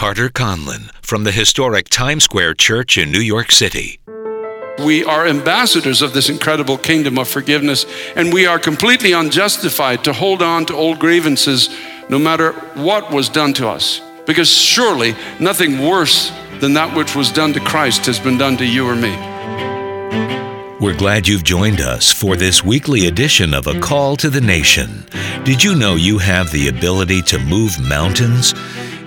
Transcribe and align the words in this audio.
Carter 0.00 0.30
Conlon 0.30 0.90
from 1.02 1.24
the 1.24 1.30
historic 1.30 1.90
Times 1.90 2.24
Square 2.24 2.54
Church 2.54 2.96
in 2.96 3.12
New 3.12 3.20
York 3.20 3.52
City. 3.52 4.00
We 4.78 5.04
are 5.04 5.26
ambassadors 5.26 6.00
of 6.00 6.14
this 6.14 6.30
incredible 6.30 6.78
kingdom 6.78 7.18
of 7.18 7.28
forgiveness, 7.28 7.84
and 8.16 8.32
we 8.32 8.46
are 8.46 8.58
completely 8.58 9.12
unjustified 9.12 10.02
to 10.04 10.14
hold 10.14 10.40
on 10.40 10.64
to 10.64 10.74
old 10.74 10.98
grievances 11.00 11.68
no 12.08 12.18
matter 12.18 12.52
what 12.76 13.10
was 13.10 13.28
done 13.28 13.52
to 13.52 13.68
us. 13.68 14.00
Because 14.26 14.50
surely 14.50 15.14
nothing 15.38 15.80
worse 15.86 16.32
than 16.60 16.72
that 16.72 16.96
which 16.96 17.14
was 17.14 17.30
done 17.30 17.52
to 17.52 17.60
Christ 17.60 18.06
has 18.06 18.18
been 18.18 18.38
done 18.38 18.56
to 18.56 18.64
you 18.64 18.88
or 18.88 18.96
me. 18.96 19.14
We're 20.80 20.96
glad 20.96 21.28
you've 21.28 21.44
joined 21.44 21.82
us 21.82 22.10
for 22.10 22.36
this 22.36 22.64
weekly 22.64 23.06
edition 23.06 23.52
of 23.52 23.66
A 23.66 23.78
Call 23.78 24.16
to 24.16 24.30
the 24.30 24.40
Nation. 24.40 25.04
Did 25.44 25.62
you 25.62 25.74
know 25.74 25.96
you 25.96 26.16
have 26.16 26.50
the 26.50 26.68
ability 26.68 27.20
to 27.20 27.38
move 27.38 27.78
mountains? 27.78 28.54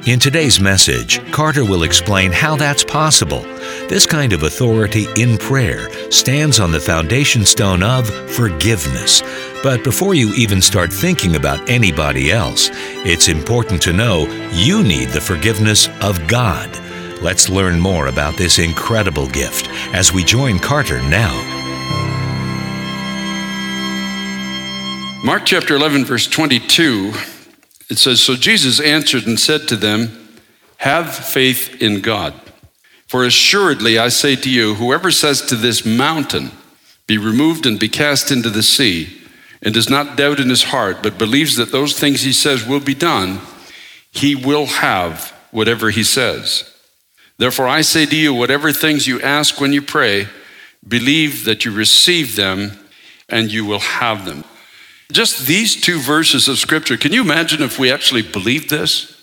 In 0.06 0.20
today's 0.20 0.60
message, 0.60 1.22
Carter 1.32 1.64
will 1.64 1.84
explain 1.84 2.34
how 2.34 2.58
that's 2.58 2.84
possible. 2.84 3.40
This 3.88 4.06
kind 4.06 4.34
of 4.34 4.44
authority 4.44 5.06
in 5.16 5.38
prayer 5.38 5.90
stands 6.12 6.60
on 6.60 6.74
the 6.74 6.80
foundation 6.82 7.46
stone 7.46 7.82
of 7.82 8.10
forgiveness. 8.36 9.24
But 9.64 9.82
before 9.86 10.14
you 10.14 10.34
even 10.34 10.62
start 10.62 10.92
thinking 10.92 11.38
about 11.38 11.70
anybody 11.70 12.34
else, 12.34 12.70
it's 13.06 13.30
important 13.30 13.82
to 13.84 13.94
know 13.94 14.26
you 14.52 14.84
need 14.84 15.08
the 15.08 15.22
forgiveness 15.22 15.88
of 16.02 16.28
God. 16.28 16.70
Let's 17.22 17.48
learn 17.48 17.80
more 17.80 18.08
about 18.08 18.36
this 18.36 18.60
incredible 18.60 19.30
gift 19.30 19.70
as 19.94 20.12
we 20.12 20.26
join 20.26 20.60
Carter 20.60 21.02
now. 21.04 21.32
Mark 25.24 25.46
chapter 25.46 25.78
11, 25.78 26.04
verse 26.04 26.28
22, 26.28 27.14
it 27.94 28.00
says 28.00 28.22
So 28.22 28.36
Jesus 28.36 28.80
answered 28.80 29.26
and 29.26 29.40
said 29.40 29.68
to 29.68 29.76
them, 29.76 30.30
Have 30.78 31.14
faith 31.14 31.82
in 31.82 32.02
God. 32.02 32.34
For 33.08 33.24
assuredly 33.24 34.00
I 34.00 34.10
say 34.10 34.36
to 34.36 34.50
you, 34.50 34.76
whoever 34.76 35.12
says 35.12 35.42
to 35.44 35.56
this 35.56 35.86
mountain, 35.86 36.52
Be 37.08 37.18
removed 37.18 37.66
and 37.66 37.80
be 37.80 37.90
cast 37.90 38.32
into 38.32 38.50
the 38.50 38.64
sea, 38.64 39.22
and 39.62 39.74
does 39.74 39.90
not 39.90 40.18
doubt 40.18 40.40
in 40.40 40.50
his 40.50 40.64
heart, 40.64 41.04
but 41.04 41.20
believes 41.20 41.56
that 41.56 41.72
those 41.72 41.98
things 41.98 42.24
he 42.24 42.34
says 42.34 42.68
will 42.68 42.80
be 42.80 42.96
done, 42.96 43.40
he 44.12 44.36
will 44.36 44.66
have 44.66 45.30
whatever 45.52 45.92
he 45.92 46.04
says. 46.04 46.70
Therefore 47.38 47.68
I 47.68 47.82
say 47.82 48.06
to 48.08 48.16
you, 48.16 48.34
whatever 48.34 48.72
things 48.72 49.08
you 49.08 49.22
ask 49.22 49.62
when 49.62 49.72
you 49.72 49.82
pray, 49.82 50.28
believe 50.88 51.46
that 51.46 51.64
you 51.64 51.72
receive 51.72 52.36
them, 52.36 52.72
and 53.30 53.52
you 53.52 53.66
will 53.66 53.80
have 53.80 54.26
them. 54.26 54.44
Just 55.14 55.46
these 55.46 55.80
two 55.80 56.00
verses 56.00 56.48
of 56.48 56.58
scripture, 56.58 56.98
can 56.98 57.14
you 57.14 57.22
imagine 57.22 57.62
if 57.62 57.78
we 57.78 57.92
actually 57.92 58.24
believed 58.24 58.70
this? 58.70 59.14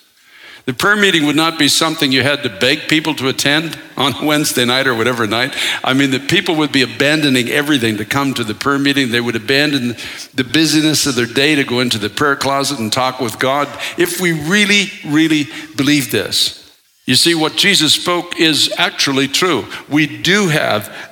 The 0.67 0.75
prayer 0.75 0.95
meeting 0.95 1.27
would 1.27 1.35
not 1.35 1.59
be 1.59 1.67
something 1.67 2.13
you 2.13 2.23
had 2.23 2.45
to 2.45 2.49
beg 2.49 2.89
people 2.89 3.15
to 3.17 3.29
attend 3.29 3.77
on 3.97 4.25
Wednesday 4.25 4.65
night 4.65 4.87
or 4.87 4.95
whatever 4.95 5.27
night. 5.27 5.57
I 5.83 5.95
mean, 5.95 6.13
the 6.13 6.21
people 6.21 6.55
would 6.57 6.71
be 6.71 6.83
abandoning 6.83 7.49
everything 7.49 7.97
to 7.97 8.05
come 8.05 8.35
to 8.35 8.45
the 8.45 8.55
prayer 8.55 8.79
meeting. 8.79 9.11
They 9.11 9.21
would 9.21 9.35
abandon 9.35 9.97
the 10.35 10.45
busyness 10.45 11.07
of 11.07 11.17
their 11.17 11.27
day 11.27 11.57
to 11.57 11.65
go 11.65 11.81
into 11.81 11.99
the 11.99 12.11
prayer 12.11 12.37
closet 12.37 12.79
and 12.79 12.93
talk 12.93 13.21
with 13.21 13.41
God 13.41 13.69
if 13.99 14.21
we 14.21 14.31
really, 14.31 14.93
really 15.07 15.49
believe 15.75 16.13
this. 16.13 16.57
You 17.05 17.17
see, 17.17 17.35
what 17.35 17.57
Jesus 17.57 17.95
spoke 17.95 18.39
is 18.39 18.73
actually 18.77 19.27
true. 19.27 19.67
We 19.89 20.23
do 20.23 20.47
have 20.47 21.10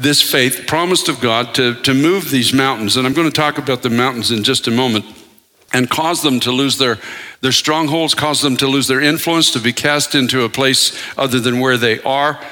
this 0.00 0.22
faith 0.22 0.64
promised 0.66 1.10
of 1.10 1.20
God 1.20 1.54
to, 1.56 1.74
to 1.82 1.92
move 1.92 2.30
these 2.30 2.54
mountains. 2.54 2.96
And 2.96 3.06
I'm 3.06 3.12
going 3.12 3.28
to 3.28 3.32
talk 3.32 3.58
about 3.58 3.82
the 3.82 3.90
mountains 3.90 4.30
in 4.30 4.42
just 4.42 4.66
a 4.66 4.70
moment 4.70 5.04
and 5.74 5.90
cause 5.90 6.22
them 6.22 6.40
to 6.40 6.50
lose 6.50 6.78
their, 6.78 6.98
their 7.42 7.52
strongholds, 7.52 8.14
cause 8.14 8.40
them 8.40 8.56
to 8.56 8.66
lose 8.66 8.88
their 8.88 9.02
influence, 9.02 9.50
to 9.52 9.60
be 9.60 9.74
cast 9.74 10.14
into 10.14 10.42
a 10.42 10.48
place 10.48 10.98
other 11.18 11.38
than 11.38 11.60
where 11.60 11.76
they 11.76 12.00
are. 12.00 12.42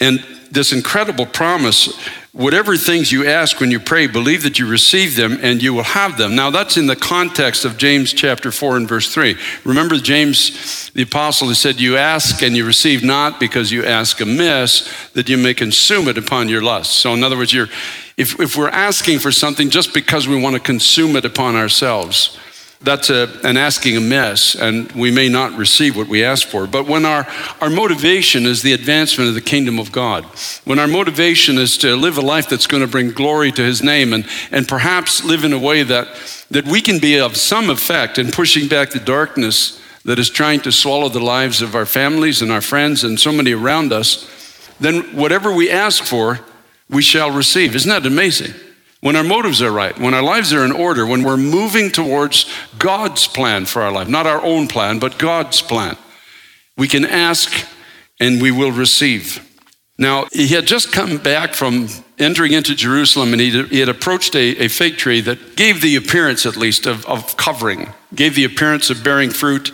And 0.00 0.24
this 0.50 0.72
incredible 0.72 1.26
promise 1.26 1.98
whatever 2.38 2.76
things 2.76 3.10
you 3.10 3.26
ask 3.26 3.58
when 3.58 3.72
you 3.72 3.80
pray, 3.80 4.06
believe 4.06 4.44
that 4.44 4.60
you 4.60 4.66
receive 4.68 5.16
them 5.16 5.38
and 5.42 5.60
you 5.60 5.74
will 5.74 5.82
have 5.82 6.16
them. 6.16 6.36
Now, 6.36 6.50
that's 6.50 6.76
in 6.76 6.86
the 6.86 6.94
context 6.94 7.64
of 7.64 7.76
James 7.76 8.12
chapter 8.12 8.52
4 8.52 8.76
and 8.76 8.88
verse 8.88 9.12
3. 9.12 9.36
Remember, 9.64 9.96
James 9.96 10.90
the 10.90 11.02
apostle, 11.02 11.48
who 11.48 11.54
said, 11.54 11.80
You 11.80 11.96
ask 11.96 12.40
and 12.42 12.56
you 12.56 12.64
receive 12.64 13.02
not 13.02 13.40
because 13.40 13.72
you 13.72 13.84
ask 13.84 14.20
amiss, 14.20 15.10
that 15.14 15.28
you 15.28 15.36
may 15.36 15.52
consume 15.52 16.06
it 16.06 16.16
upon 16.16 16.48
your 16.48 16.62
lust. 16.62 16.92
So, 16.92 17.12
in 17.12 17.24
other 17.24 17.36
words, 17.36 17.54
if, 17.54 18.38
if 18.38 18.56
we're 18.56 18.68
asking 18.68 19.18
for 19.18 19.32
something 19.32 19.68
just 19.68 19.92
because 19.92 20.28
we 20.28 20.40
want 20.40 20.54
to 20.54 20.60
consume 20.60 21.16
it 21.16 21.24
upon 21.24 21.56
ourselves, 21.56 22.38
that's 22.80 23.10
a, 23.10 23.28
an 23.42 23.56
asking 23.56 23.96
amiss, 23.96 24.54
and 24.54 24.90
we 24.92 25.10
may 25.10 25.28
not 25.28 25.52
receive 25.58 25.96
what 25.96 26.06
we 26.06 26.24
ask 26.24 26.46
for. 26.46 26.66
But 26.68 26.86
when 26.86 27.04
our, 27.04 27.26
our 27.60 27.70
motivation 27.70 28.46
is 28.46 28.62
the 28.62 28.72
advancement 28.72 29.28
of 29.28 29.34
the 29.34 29.40
kingdom 29.40 29.80
of 29.80 29.90
God, 29.90 30.24
when 30.64 30.78
our 30.78 30.86
motivation 30.86 31.58
is 31.58 31.76
to 31.78 31.96
live 31.96 32.18
a 32.18 32.22
life 32.22 32.48
that's 32.48 32.68
going 32.68 32.82
to 32.82 32.86
bring 32.86 33.10
glory 33.10 33.50
to 33.52 33.62
his 33.62 33.82
name 33.82 34.12
and, 34.12 34.26
and 34.52 34.68
perhaps 34.68 35.24
live 35.24 35.42
in 35.42 35.52
a 35.52 35.58
way 35.58 35.82
that, 35.82 36.06
that 36.50 36.66
we 36.66 36.80
can 36.80 37.00
be 37.00 37.18
of 37.18 37.36
some 37.36 37.68
effect 37.68 38.16
in 38.16 38.30
pushing 38.30 38.68
back 38.68 38.90
the 38.90 39.00
darkness 39.00 39.82
that 40.04 40.20
is 40.20 40.30
trying 40.30 40.60
to 40.60 40.70
swallow 40.70 41.08
the 41.08 41.20
lives 41.20 41.60
of 41.60 41.74
our 41.74 41.86
families 41.86 42.42
and 42.42 42.52
our 42.52 42.60
friends 42.60 43.02
and 43.02 43.18
so 43.18 43.32
many 43.32 43.52
around 43.52 43.92
us, 43.92 44.28
then 44.78 45.02
whatever 45.16 45.52
we 45.52 45.68
ask 45.68 46.04
for, 46.04 46.40
we 46.88 47.02
shall 47.02 47.32
receive. 47.32 47.74
Isn't 47.74 47.90
that 47.90 48.06
amazing? 48.06 48.54
When 49.00 49.16
our 49.16 49.24
motives 49.24 49.62
are 49.62 49.70
right, 49.70 49.98
when 49.98 50.14
our 50.14 50.22
lives 50.22 50.52
are 50.52 50.64
in 50.64 50.72
order, 50.72 51.06
when 51.06 51.22
we're 51.22 51.36
moving 51.36 51.90
towards 51.90 52.50
God's 52.78 53.26
plan 53.28 53.64
for 53.64 53.82
our 53.82 53.92
life, 53.92 54.08
not 54.08 54.26
our 54.26 54.42
own 54.42 54.66
plan, 54.66 54.98
but 54.98 55.18
God's 55.18 55.62
plan, 55.62 55.96
we 56.76 56.88
can 56.88 57.04
ask 57.04 57.66
and 58.18 58.42
we 58.42 58.50
will 58.50 58.72
receive. 58.72 59.44
Now, 59.98 60.26
he 60.32 60.48
had 60.48 60.66
just 60.66 60.92
come 60.92 61.18
back 61.18 61.54
from 61.54 61.88
entering 62.18 62.52
into 62.52 62.74
Jerusalem 62.74 63.32
and 63.32 63.40
he 63.40 63.80
had 63.80 63.88
approached 63.88 64.34
a, 64.34 64.64
a 64.64 64.68
fig 64.68 64.96
tree 64.96 65.20
that 65.22 65.56
gave 65.56 65.80
the 65.80 65.96
appearance, 65.96 66.46
at 66.46 66.56
least, 66.56 66.86
of, 66.86 67.04
of 67.06 67.36
covering, 67.36 67.92
gave 68.14 68.34
the 68.34 68.44
appearance 68.44 68.90
of 68.90 69.02
bearing 69.02 69.30
fruit. 69.30 69.72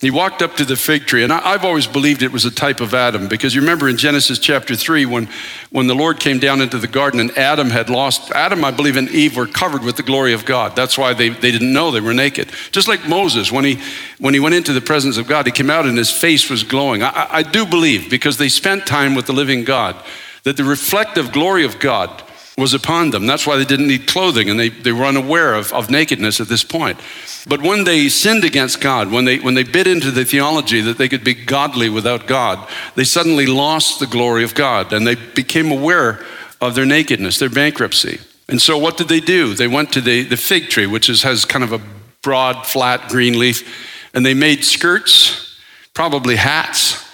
He 0.00 0.10
walked 0.10 0.40
up 0.40 0.56
to 0.56 0.64
the 0.64 0.76
fig 0.76 1.04
tree, 1.04 1.22
and 1.24 1.30
I, 1.30 1.52
have 1.52 1.64
always 1.64 1.86
believed 1.86 2.22
it 2.22 2.32
was 2.32 2.46
a 2.46 2.50
type 2.50 2.80
of 2.80 2.94
Adam 2.94 3.28
because 3.28 3.54
you 3.54 3.60
remember 3.60 3.86
in 3.86 3.98
Genesis 3.98 4.38
chapter 4.38 4.74
3 4.74 5.04
when, 5.04 5.28
when 5.68 5.88
the 5.88 5.94
Lord 5.94 6.18
came 6.18 6.38
down 6.38 6.62
into 6.62 6.78
the 6.78 6.86
garden 6.86 7.20
and 7.20 7.30
Adam 7.36 7.68
had 7.68 7.90
lost, 7.90 8.30
Adam, 8.30 8.64
I 8.64 8.70
believe, 8.70 8.96
and 8.96 9.10
Eve 9.10 9.36
were 9.36 9.46
covered 9.46 9.82
with 9.82 9.96
the 9.96 10.02
glory 10.02 10.32
of 10.32 10.46
God. 10.46 10.74
That's 10.74 10.96
why 10.96 11.12
they, 11.12 11.28
they 11.28 11.50
didn't 11.50 11.74
know 11.74 11.90
they 11.90 12.00
were 12.00 12.14
naked. 12.14 12.50
Just 12.72 12.88
like 12.88 13.06
Moses, 13.06 13.52
when 13.52 13.66
he, 13.66 13.78
when 14.18 14.32
he 14.32 14.40
went 14.40 14.54
into 14.54 14.72
the 14.72 14.80
presence 14.80 15.18
of 15.18 15.28
God, 15.28 15.44
he 15.44 15.52
came 15.52 15.68
out 15.68 15.84
and 15.84 15.98
his 15.98 16.10
face 16.10 16.48
was 16.48 16.62
glowing. 16.62 17.02
I, 17.02 17.26
I 17.30 17.42
do 17.42 17.66
believe, 17.66 18.08
because 18.08 18.38
they 18.38 18.48
spent 18.48 18.86
time 18.86 19.14
with 19.14 19.26
the 19.26 19.34
living 19.34 19.64
God, 19.64 20.02
that 20.44 20.56
the 20.56 20.64
reflective 20.64 21.30
glory 21.30 21.66
of 21.66 21.78
God 21.78 22.22
was 22.60 22.74
upon 22.74 23.10
them. 23.10 23.26
That's 23.26 23.46
why 23.46 23.56
they 23.56 23.64
didn't 23.64 23.88
need 23.88 24.06
clothing 24.06 24.48
and 24.48 24.60
they, 24.60 24.68
they 24.68 24.92
were 24.92 25.04
unaware 25.04 25.54
of, 25.54 25.72
of 25.72 25.90
nakedness 25.90 26.40
at 26.40 26.48
this 26.48 26.62
point. 26.62 27.00
But 27.48 27.62
when 27.62 27.84
they 27.84 28.08
sinned 28.08 28.44
against 28.44 28.80
God, 28.80 29.10
when 29.10 29.24
they, 29.24 29.38
when 29.40 29.54
they 29.54 29.64
bit 29.64 29.86
into 29.86 30.10
the 30.10 30.24
theology 30.24 30.80
that 30.82 30.98
they 30.98 31.08
could 31.08 31.24
be 31.24 31.34
godly 31.34 31.88
without 31.88 32.26
God, 32.26 32.68
they 32.94 33.04
suddenly 33.04 33.46
lost 33.46 33.98
the 33.98 34.06
glory 34.06 34.44
of 34.44 34.54
God 34.54 34.92
and 34.92 35.06
they 35.06 35.16
became 35.16 35.72
aware 35.72 36.24
of 36.60 36.74
their 36.74 36.86
nakedness, 36.86 37.38
their 37.38 37.50
bankruptcy. 37.50 38.20
And 38.48 38.60
so 38.60 38.76
what 38.76 38.96
did 38.96 39.08
they 39.08 39.20
do? 39.20 39.54
They 39.54 39.68
went 39.68 39.92
to 39.94 40.00
the, 40.00 40.22
the 40.24 40.36
fig 40.36 40.68
tree, 40.68 40.86
which 40.86 41.08
is, 41.08 41.22
has 41.22 41.44
kind 41.44 41.64
of 41.64 41.72
a 41.72 41.80
broad, 42.22 42.66
flat 42.66 43.08
green 43.08 43.38
leaf, 43.38 43.66
and 44.12 44.26
they 44.26 44.34
made 44.34 44.64
skirts, 44.64 45.58
probably 45.94 46.36
hats, 46.36 47.08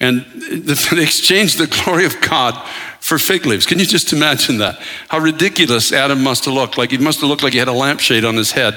and 0.00 0.24
they 0.52 1.02
exchanged 1.02 1.58
the 1.58 1.68
glory 1.68 2.04
of 2.04 2.20
God 2.20 2.54
for 3.02 3.18
fig 3.18 3.44
leaves. 3.46 3.66
Can 3.66 3.80
you 3.80 3.84
just 3.84 4.12
imagine 4.12 4.58
that? 4.58 4.80
How 5.08 5.18
ridiculous 5.18 5.92
Adam 5.92 6.22
must 6.22 6.44
have 6.44 6.54
looked. 6.54 6.78
Like 6.78 6.92
he 6.92 6.98
must 6.98 7.20
have 7.20 7.28
looked 7.28 7.42
like 7.42 7.52
he 7.52 7.58
had 7.58 7.66
a 7.66 7.72
lampshade 7.72 8.24
on 8.24 8.36
his 8.36 8.52
head 8.52 8.74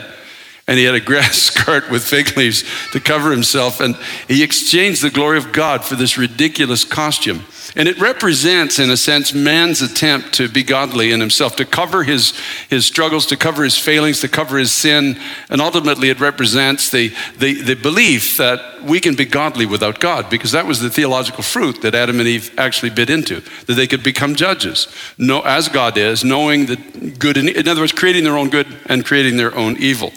and 0.67 0.79
he 0.79 0.85
had 0.85 0.95
a 0.95 0.99
grass 0.99 1.37
skirt 1.41 1.89
with 1.89 2.03
fig 2.03 2.35
leaves 2.37 2.63
to 2.91 2.99
cover 2.99 3.31
himself. 3.31 3.79
And 3.79 3.95
he 4.27 4.43
exchanged 4.43 5.03
the 5.03 5.11
glory 5.11 5.37
of 5.37 5.51
God 5.51 5.83
for 5.83 5.95
this 5.95 6.17
ridiculous 6.17 6.83
costume. 6.83 7.45
And 7.77 7.89
it 7.89 7.99
represents, 7.99 8.79
in 8.79 8.89
a 8.89 8.95
sense, 8.95 9.33
man's 9.33 9.81
attempt 9.81 10.33
to 10.35 10.47
be 10.47 10.63
godly 10.63 11.11
in 11.11 11.19
himself, 11.19 11.57
to 11.57 11.65
cover 11.65 12.03
his, 12.03 12.39
his 12.69 12.85
struggles, 12.85 13.25
to 13.27 13.37
cover 13.37 13.65
his 13.65 13.77
failings, 13.77 14.21
to 14.21 14.29
cover 14.29 14.57
his 14.57 14.71
sin. 14.71 15.19
And 15.49 15.59
ultimately, 15.59 16.09
it 16.09 16.21
represents 16.21 16.89
the, 16.89 17.13
the, 17.37 17.61
the 17.61 17.73
belief 17.75 18.37
that 18.37 18.83
we 18.83 19.01
can 19.01 19.15
be 19.15 19.25
godly 19.25 19.65
without 19.65 19.99
God, 19.99 20.29
because 20.29 20.53
that 20.53 20.65
was 20.65 20.79
the 20.79 20.89
theological 20.89 21.43
fruit 21.43 21.81
that 21.81 21.95
Adam 21.95 22.19
and 22.19 22.29
Eve 22.29 22.57
actually 22.57 22.91
bit 22.91 23.09
into, 23.09 23.41
that 23.65 23.73
they 23.73 23.87
could 23.87 24.03
become 24.03 24.35
judges, 24.35 24.87
know, 25.17 25.41
as 25.41 25.67
God 25.67 25.97
is, 25.97 26.23
knowing 26.23 26.67
the 26.67 26.77
good, 27.19 27.35
and, 27.35 27.49
in 27.49 27.67
other 27.67 27.81
words, 27.81 27.91
creating 27.91 28.23
their 28.23 28.37
own 28.37 28.49
good 28.49 28.67
and 28.85 29.03
creating 29.03 29.35
their 29.35 29.53
own 29.53 29.75
evil. 29.77 30.13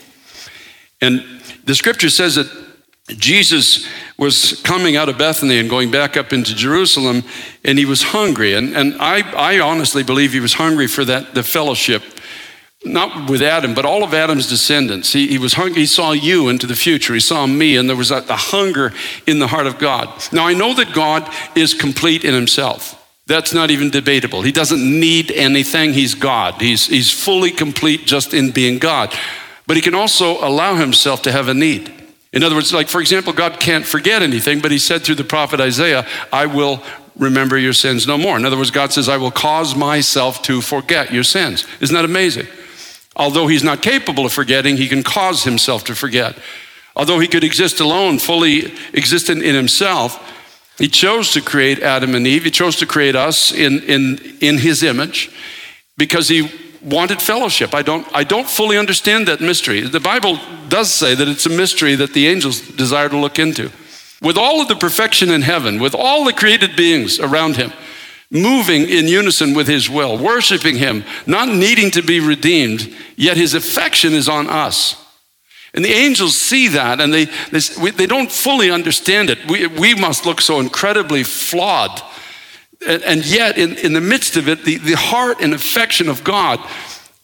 And 1.01 1.25
the 1.65 1.75
scripture 1.75 2.11
says 2.11 2.35
that 2.37 2.51
Jesus 3.09 3.87
was 4.19 4.61
coming 4.63 4.97
out 4.97 5.09
of 5.09 5.17
Bethany 5.17 5.59
and 5.59 5.71
going 5.71 5.91
back 5.91 6.17
up 6.17 6.33
into 6.33 6.55
Jerusalem, 6.55 7.23
and 7.65 7.79
he 7.79 7.85
was 7.85 8.03
hungry. 8.03 8.55
And, 8.55 8.77
and 8.77 8.97
I, 9.01 9.23
I 9.33 9.61
honestly 9.61 10.03
believe 10.03 10.33
he 10.33 10.41
was 10.41 10.55
hungry 10.55 10.87
for 10.87 11.05
that 11.05 11.35
the 11.35 11.43
fellowship 11.43 12.03
not 12.85 13.29
with 13.29 13.43
Adam, 13.43 13.75
but 13.75 13.85
all 13.85 14.05
of 14.05 14.15
Adam's 14.15 14.49
descendants. 14.49 15.13
He, 15.13 15.27
he 15.27 15.39
was 15.39 15.55
hungry. 15.55 15.81
He 15.81 15.87
saw 15.87 16.13
you 16.13 16.49
into 16.49 16.67
the 16.67 16.77
future. 16.77 17.13
He 17.13 17.21
saw 17.21 17.47
me, 17.47 17.77
and 17.77 17.89
there 17.89 17.97
was 17.97 18.11
a, 18.11 18.23
hunger 18.37 18.93
in 19.27 19.41
the 19.41 19.49
heart 19.49 19.67
of 19.67 19.79
God. 19.79 20.09
Now, 20.33 20.47
I 20.47 20.55
know 20.55 20.75
that 20.75 20.95
God 20.95 21.29
is 21.57 21.75
complete 21.75 22.25
in 22.25 22.35
himself. 22.35 22.95
That's 23.27 23.53
not 23.53 23.71
even 23.71 23.91
debatable. 23.91 24.43
He 24.43 24.53
doesn't 24.53 24.81
need 24.81 25.33
anything. 25.33 25.93
He's 25.93 26.15
God. 26.15 26.63
He's, 26.63 26.87
he's 26.87 27.11
fully 27.11 27.51
complete 27.51 28.07
just 28.07 28.33
in 28.33 28.53
being 28.53 28.79
God. 28.79 29.13
But 29.69 29.77
he 29.77 29.83
can 29.83 29.95
also 29.95 30.43
allow 30.43 30.77
himself 30.77 31.21
to 31.23 31.31
have 31.31 31.47
a 31.47 31.55
need. 31.55 31.93
In 32.33 32.43
other 32.43 32.55
words, 32.55 32.73
like 32.73 32.89
for 32.89 33.03
example, 33.03 33.35
God 33.35 33.61
can't 33.61 33.85
forget 33.85 34.23
anything, 34.23 34.61
but 34.61 34.71
he 34.71 34.79
said 34.79 35.05
through 35.05 35.17
the 35.17 35.25
prophet 35.25 35.61
Isaiah, 35.61 36.07
I 36.33 36.47
will 36.47 36.83
remember 37.19 37.59
your 37.59 37.75
sins 37.75 38.07
no 38.07 38.17
more. 38.17 38.39
In 38.39 38.47
other 38.47 38.57
words, 38.57 38.71
God 38.71 38.95
says, 38.95 39.11
I 39.11 39.19
will 39.19 39.31
cause 39.31 39.77
myself 39.77 40.41
to 40.45 40.63
forget 40.63 41.13
your 41.13 41.23
sins. 41.23 41.67
Isn't 41.81 41.95
that 41.95 42.07
amazing? 42.07 42.47
Although 43.15 43.47
he's 43.47 43.63
not 43.63 43.83
capable 43.83 44.25
of 44.25 44.33
forgetting, 44.33 44.79
he 44.79 44.89
can 44.89 45.03
cause 45.03 45.45
himself 45.45 45.85
to 45.85 45.95
forget. 45.95 46.39
Although 46.97 47.19
he 47.19 47.29
could 47.29 47.45
exist 47.45 47.79
alone, 47.79 48.19
fully 48.19 48.73
existent 48.95 49.43
in 49.43 49.55
himself, 49.55 50.19
he 50.79 50.89
chose 50.89 51.33
to 51.33 51.43
create 51.43 51.81
Adam 51.81 52.15
and 52.15 52.27
Eve. 52.27 52.45
He 52.45 52.51
chose 52.51 52.77
to 52.77 52.87
create 52.87 53.17
us 53.17 53.53
in, 53.53 53.81
in, 53.81 54.19
in 54.41 54.59
his 54.59 54.83
image 54.83 55.31
because 55.99 56.29
he 56.29 56.49
wanted 56.83 57.21
fellowship. 57.21 57.75
I 57.75 57.83
don't, 57.83 58.07
I 58.15 58.25
don't 58.25 58.49
fully 58.49 58.79
understand 58.79 59.29
that 59.29 59.41
mystery. 59.41 59.81
The 59.81 60.01
Bible 60.01 60.39
does 60.69 60.93
say 60.93 61.15
that 61.15 61.29
it's 61.29 61.47
a 61.47 61.51
mystery 61.51 61.95
that 61.97 62.13
the 62.13 62.27
angels 62.29 62.61
desire 62.61 63.09
to 63.09 63.17
look 63.17 63.39
into. 63.39 63.71
With 64.21 64.37
all 64.37 64.61
of 64.61 64.69
the 64.69 64.77
perfection 64.77 65.31
in 65.31 65.43
heaven, 65.43 65.81
with 65.81 65.95
all 65.95 66.25
the 66.25 66.33
created 66.33 66.77
beings 66.77 67.21
around 67.21 67.57
him, 67.57 67.73
moving 68.31 68.83
in 68.83 69.09
unison 69.09 69.55
with 69.55 69.69
his 69.69 69.89
will, 69.89 70.19
worshiping 70.19 70.77
him, 70.77 71.05
not 71.27 71.49
needing 71.49 71.91
to 71.93 72.03
be 72.03 72.21
redeemed, 72.21 72.95
yet 73.17 73.37
his 73.37 73.55
affection 73.55 74.13
is 74.13 74.29
on 74.29 74.49
us. 74.49 75.05
And 75.75 75.85
the 75.85 75.93
angels 75.93 76.37
see 76.37 76.69
that 76.69 77.01
and 77.01 77.13
they, 77.13 77.27
they, 77.53 77.91
they 77.91 78.07
don't 78.07 78.31
fully 78.31 78.71
understand 78.71 79.31
it. 79.31 79.39
We, 79.49 79.67
we 79.67 79.95
must 79.95 80.27
look 80.27 80.41
so 80.41 80.61
incredibly 80.61 81.23
flawed. 81.23 82.03
And, 82.87 83.27
yet, 83.27 83.59
in, 83.59 83.77
in 83.77 83.93
the 83.93 84.01
midst 84.01 84.37
of 84.37 84.49
it, 84.49 84.65
the, 84.65 84.77
the 84.79 84.97
heart 84.97 85.41
and 85.41 85.53
affection 85.53 86.09
of 86.09 86.23
God 86.23 86.61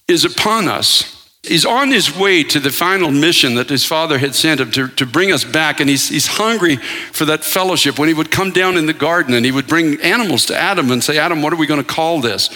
is 0.08 0.24
upon 0.24 0.68
us. 0.68 1.10
He's 1.42 1.66
on 1.66 1.90
his 1.90 2.16
way 2.16 2.42
to 2.42 2.58
the 2.58 2.70
final 2.70 3.10
mission 3.10 3.54
that 3.54 3.68
his 3.68 3.84
father 3.84 4.18
had 4.18 4.34
sent 4.34 4.60
him 4.60 4.70
to, 4.72 4.88
to 4.88 5.06
bring 5.06 5.30
us 5.30 5.44
back, 5.44 5.78
and 5.78 5.88
he's, 5.88 6.08
he's 6.08 6.26
hungry 6.26 6.76
for 6.76 7.26
that 7.26 7.44
fellowship. 7.44 7.98
When 7.98 8.08
he 8.08 8.14
would 8.14 8.30
come 8.30 8.50
down 8.50 8.76
in 8.76 8.86
the 8.86 8.94
garden 8.94 9.34
and 9.34 9.44
he 9.44 9.52
would 9.52 9.66
bring 9.66 10.00
animals 10.00 10.46
to 10.46 10.56
Adam 10.56 10.90
and 10.90 11.04
say, 11.04 11.18
Adam, 11.18 11.42
what 11.42 11.52
are 11.52 11.56
we 11.56 11.66
going 11.66 11.82
to 11.82 11.86
call 11.86 12.20
this? 12.20 12.50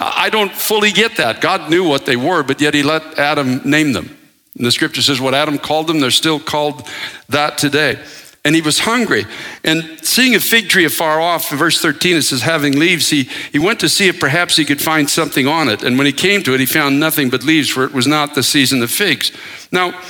I 0.00 0.30
don't 0.30 0.52
fully 0.52 0.92
get 0.92 1.16
that. 1.16 1.40
God 1.40 1.68
knew 1.68 1.86
what 1.86 2.06
they 2.06 2.16
were, 2.16 2.42
but 2.42 2.60
yet 2.60 2.72
he 2.72 2.82
let 2.82 3.18
Adam 3.18 3.60
name 3.68 3.92
them. 3.92 4.16
And 4.56 4.64
the 4.64 4.72
scripture 4.72 5.02
says 5.02 5.20
what 5.20 5.34
Adam 5.34 5.58
called 5.58 5.88
them, 5.88 6.00
they're 6.00 6.10
still 6.10 6.40
called 6.40 6.88
that 7.28 7.58
today 7.58 7.98
and 8.44 8.54
he 8.54 8.62
was 8.62 8.80
hungry. 8.80 9.26
And 9.64 9.98
seeing 10.02 10.34
a 10.34 10.40
fig 10.40 10.68
tree 10.68 10.84
afar 10.84 11.20
off, 11.20 11.52
in 11.52 11.58
verse 11.58 11.80
13, 11.80 12.16
it 12.16 12.22
says, 12.22 12.42
having 12.42 12.78
leaves, 12.78 13.10
he, 13.10 13.24
he 13.52 13.58
went 13.58 13.80
to 13.80 13.88
see 13.88 14.08
if 14.08 14.18
perhaps 14.18 14.56
he 14.56 14.64
could 14.64 14.80
find 14.80 15.10
something 15.10 15.46
on 15.46 15.68
it. 15.68 15.82
And 15.82 15.98
when 15.98 16.06
he 16.06 16.12
came 16.12 16.42
to 16.44 16.54
it, 16.54 16.60
he 16.60 16.66
found 16.66 16.98
nothing 16.98 17.28
but 17.28 17.44
leaves, 17.44 17.68
for 17.68 17.84
it 17.84 17.92
was 17.92 18.06
not 18.06 18.34
the 18.34 18.42
season 18.42 18.82
of 18.82 18.90
figs. 18.90 19.32
Now, 19.70 20.00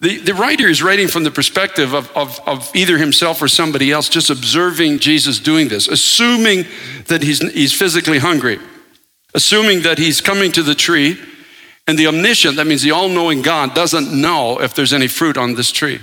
the, 0.00 0.18
the 0.18 0.34
writer 0.34 0.68
is 0.68 0.82
writing 0.82 1.08
from 1.08 1.24
the 1.24 1.30
perspective 1.30 1.94
of, 1.94 2.10
of, 2.16 2.38
of 2.46 2.70
either 2.76 2.98
himself 2.98 3.42
or 3.42 3.48
somebody 3.48 3.90
else, 3.90 4.08
just 4.08 4.30
observing 4.30 5.00
Jesus 5.00 5.40
doing 5.40 5.68
this, 5.68 5.88
assuming 5.88 6.66
that 7.06 7.22
he's, 7.22 7.40
he's 7.52 7.72
physically 7.72 8.18
hungry, 8.18 8.60
assuming 9.34 9.82
that 9.82 9.98
he's 9.98 10.20
coming 10.20 10.52
to 10.52 10.62
the 10.62 10.74
tree, 10.74 11.18
and 11.86 11.98
the 11.98 12.06
omniscient, 12.06 12.56
that 12.56 12.66
means 12.66 12.82
the 12.82 12.92
all 12.92 13.08
knowing 13.08 13.42
God, 13.42 13.74
doesn't 13.74 14.12
know 14.12 14.60
if 14.60 14.74
there's 14.74 14.92
any 14.92 15.08
fruit 15.08 15.36
on 15.36 15.54
this 15.54 15.70
tree. 15.70 16.00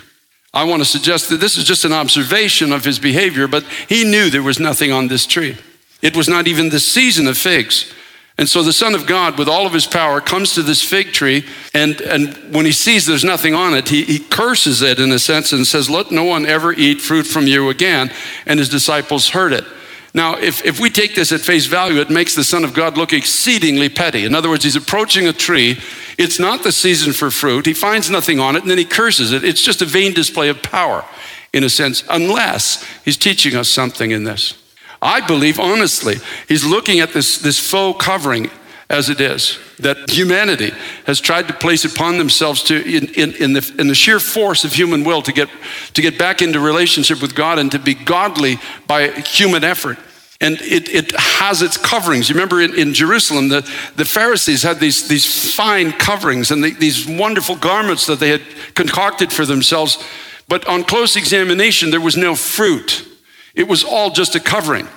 I 0.53 0.65
want 0.65 0.81
to 0.81 0.86
suggest 0.86 1.30
that 1.30 1.39
this 1.39 1.57
is 1.57 1.63
just 1.63 1.86
an 1.86 1.94
observation 1.94 2.74
of 2.74 2.83
his 2.83 3.00
behavior, 3.00 3.48
but 3.48 3.63
he 3.88 4.03
knew 4.03 4.30
there 4.30 4.44
was 4.44 4.59
nothing 4.59 4.92
on 4.92 5.07
this 5.07 5.25
tree. 5.25 5.57
It 6.01 6.15
was 6.15 6.27
not 6.27 6.48
even 6.48 6.69
the 6.69 6.80
season 6.80 7.27
of 7.27 7.38
figs. 7.38 7.94
And 8.38 8.50
so 8.50 8.63
the 8.63 8.74
Son 8.74 8.95
of 8.95 9.06
God, 9.06 9.38
with 9.38 9.48
all 9.48 9.68
of 9.68 9.74
his 9.74 9.86
power, 9.86 10.19
comes 10.19 10.56
to 10.56 10.63
this 10.63 10.81
fig 10.81 11.12
tree, 11.12 11.45
and, 11.74 12.01
and 12.01 12.33
when 12.53 12.65
he 12.65 12.71
sees 12.71 13.06
there's 13.06 13.24
nothing 13.24 13.53
on 13.53 13.75
it, 13.75 13.88
he, 13.88 14.03
he 14.03 14.19
curses 14.19 14.81
it 14.81 15.00
in 15.00 15.12
a 15.12 15.19
sense 15.19 15.53
and 15.53 15.68
says, 15.68 15.89
Let 15.89 16.12
no 16.12 16.24
one 16.24 16.45
ever 16.45 16.74
eat 16.74 17.01
fruit 17.01 17.27
from 17.27 17.45
you 17.45 17.69
again. 17.69 18.12
And 18.45 18.59
his 18.59 18.69
disciples 18.69 19.30
heard 19.30 19.54
it. 19.54 19.65
Now, 20.13 20.38
if, 20.38 20.65
if 20.65 20.80
we 20.80 20.89
take 20.89 21.15
this 21.15 21.31
at 21.31 21.42
face 21.42 21.68
value, 21.68 22.01
it 22.01 22.09
makes 22.09 22.36
the 22.36 22.44
Son 22.44 22.63
of 22.65 22.74
God 22.74 22.97
look 22.97 23.13
exceedingly 23.13 23.89
petty. 23.89 24.25
In 24.25 24.36
other 24.36 24.50
words, 24.50 24.63
he's 24.63 24.75
approaching 24.75 25.27
a 25.27 25.33
tree. 25.33 25.80
It's 26.21 26.39
not 26.39 26.62
the 26.62 26.71
season 26.71 27.13
for 27.13 27.31
fruit. 27.31 27.65
He 27.65 27.73
finds 27.73 28.12
nothing 28.12 28.39
on 28.39 28.56
it 28.56 28.62
and 28.62 28.69
then 28.69 28.77
he 28.77 28.85
curses 28.85 29.31
it. 29.31 29.44
It's 29.44 29.63
just 29.63 29.81
a 29.81 29.85
vain 29.85 30.13
display 30.13 30.50
of 30.50 30.62
power, 30.62 31.03
in 31.51 31.63
a 31.63 31.69
sense, 31.69 32.03
unless 32.09 32.83
he's 33.03 33.18
teaching 33.18 33.56
us 33.56 33.68
something 33.68 34.12
in 34.12 34.23
this. 34.23 34.53
I 35.01 35.25
believe, 35.25 35.59
honestly, 35.59 36.18
he's 36.47 36.63
looking 36.63 37.00
at 37.00 37.12
this, 37.12 37.39
this 37.39 37.57
faux 37.57 38.06
covering 38.06 38.51
as 38.88 39.09
it 39.09 39.19
is, 39.19 39.57
that 39.79 40.12
humanity 40.12 40.71
has 41.07 41.19
tried 41.19 41.47
to 41.47 41.53
place 41.56 41.85
upon 41.85 42.19
themselves 42.19 42.62
to, 42.65 42.75
in, 42.75 43.07
in, 43.15 43.33
in, 43.41 43.53
the, 43.53 43.75
in 43.79 43.88
the 43.88 43.95
sheer 43.95 44.19
force 44.19 44.63
of 44.63 44.73
human 44.73 45.03
will 45.03 45.23
to 45.23 45.31
get, 45.31 45.50
to 45.94 46.01
get 46.03 46.19
back 46.19 46.44
into 46.44 46.59
relationship 46.59 47.19
with 47.21 47.33
God 47.33 47.57
and 47.57 47.71
to 47.71 47.79
be 47.79 47.95
godly 47.95 48.59
by 48.85 49.07
human 49.07 49.63
effort. 49.63 49.97
And 50.41 50.59
it, 50.59 50.89
it 50.89 51.11
has 51.11 51.61
its 51.61 51.77
coverings. 51.77 52.27
You 52.27 52.33
remember 52.33 52.61
in, 52.61 52.73
in 52.73 52.95
Jerusalem, 52.95 53.49
the, 53.49 53.61
the 53.95 54.05
Pharisees 54.05 54.63
had 54.63 54.79
these, 54.79 55.07
these 55.07 55.53
fine 55.53 55.91
coverings 55.91 56.49
and 56.49 56.63
the, 56.63 56.71
these 56.71 57.07
wonderful 57.07 57.55
garments 57.55 58.07
that 58.07 58.19
they 58.19 58.29
had 58.29 58.41
concocted 58.73 59.31
for 59.31 59.45
themselves. 59.45 60.03
But 60.47 60.67
on 60.67 60.83
close 60.83 61.15
examination, 61.15 61.91
there 61.91 62.01
was 62.01 62.17
no 62.17 62.35
fruit. 62.35 63.07
It 63.53 63.67
was 63.67 63.83
all 63.83 64.09
just 64.09 64.35
a 64.35 64.39
covering. 64.39 64.88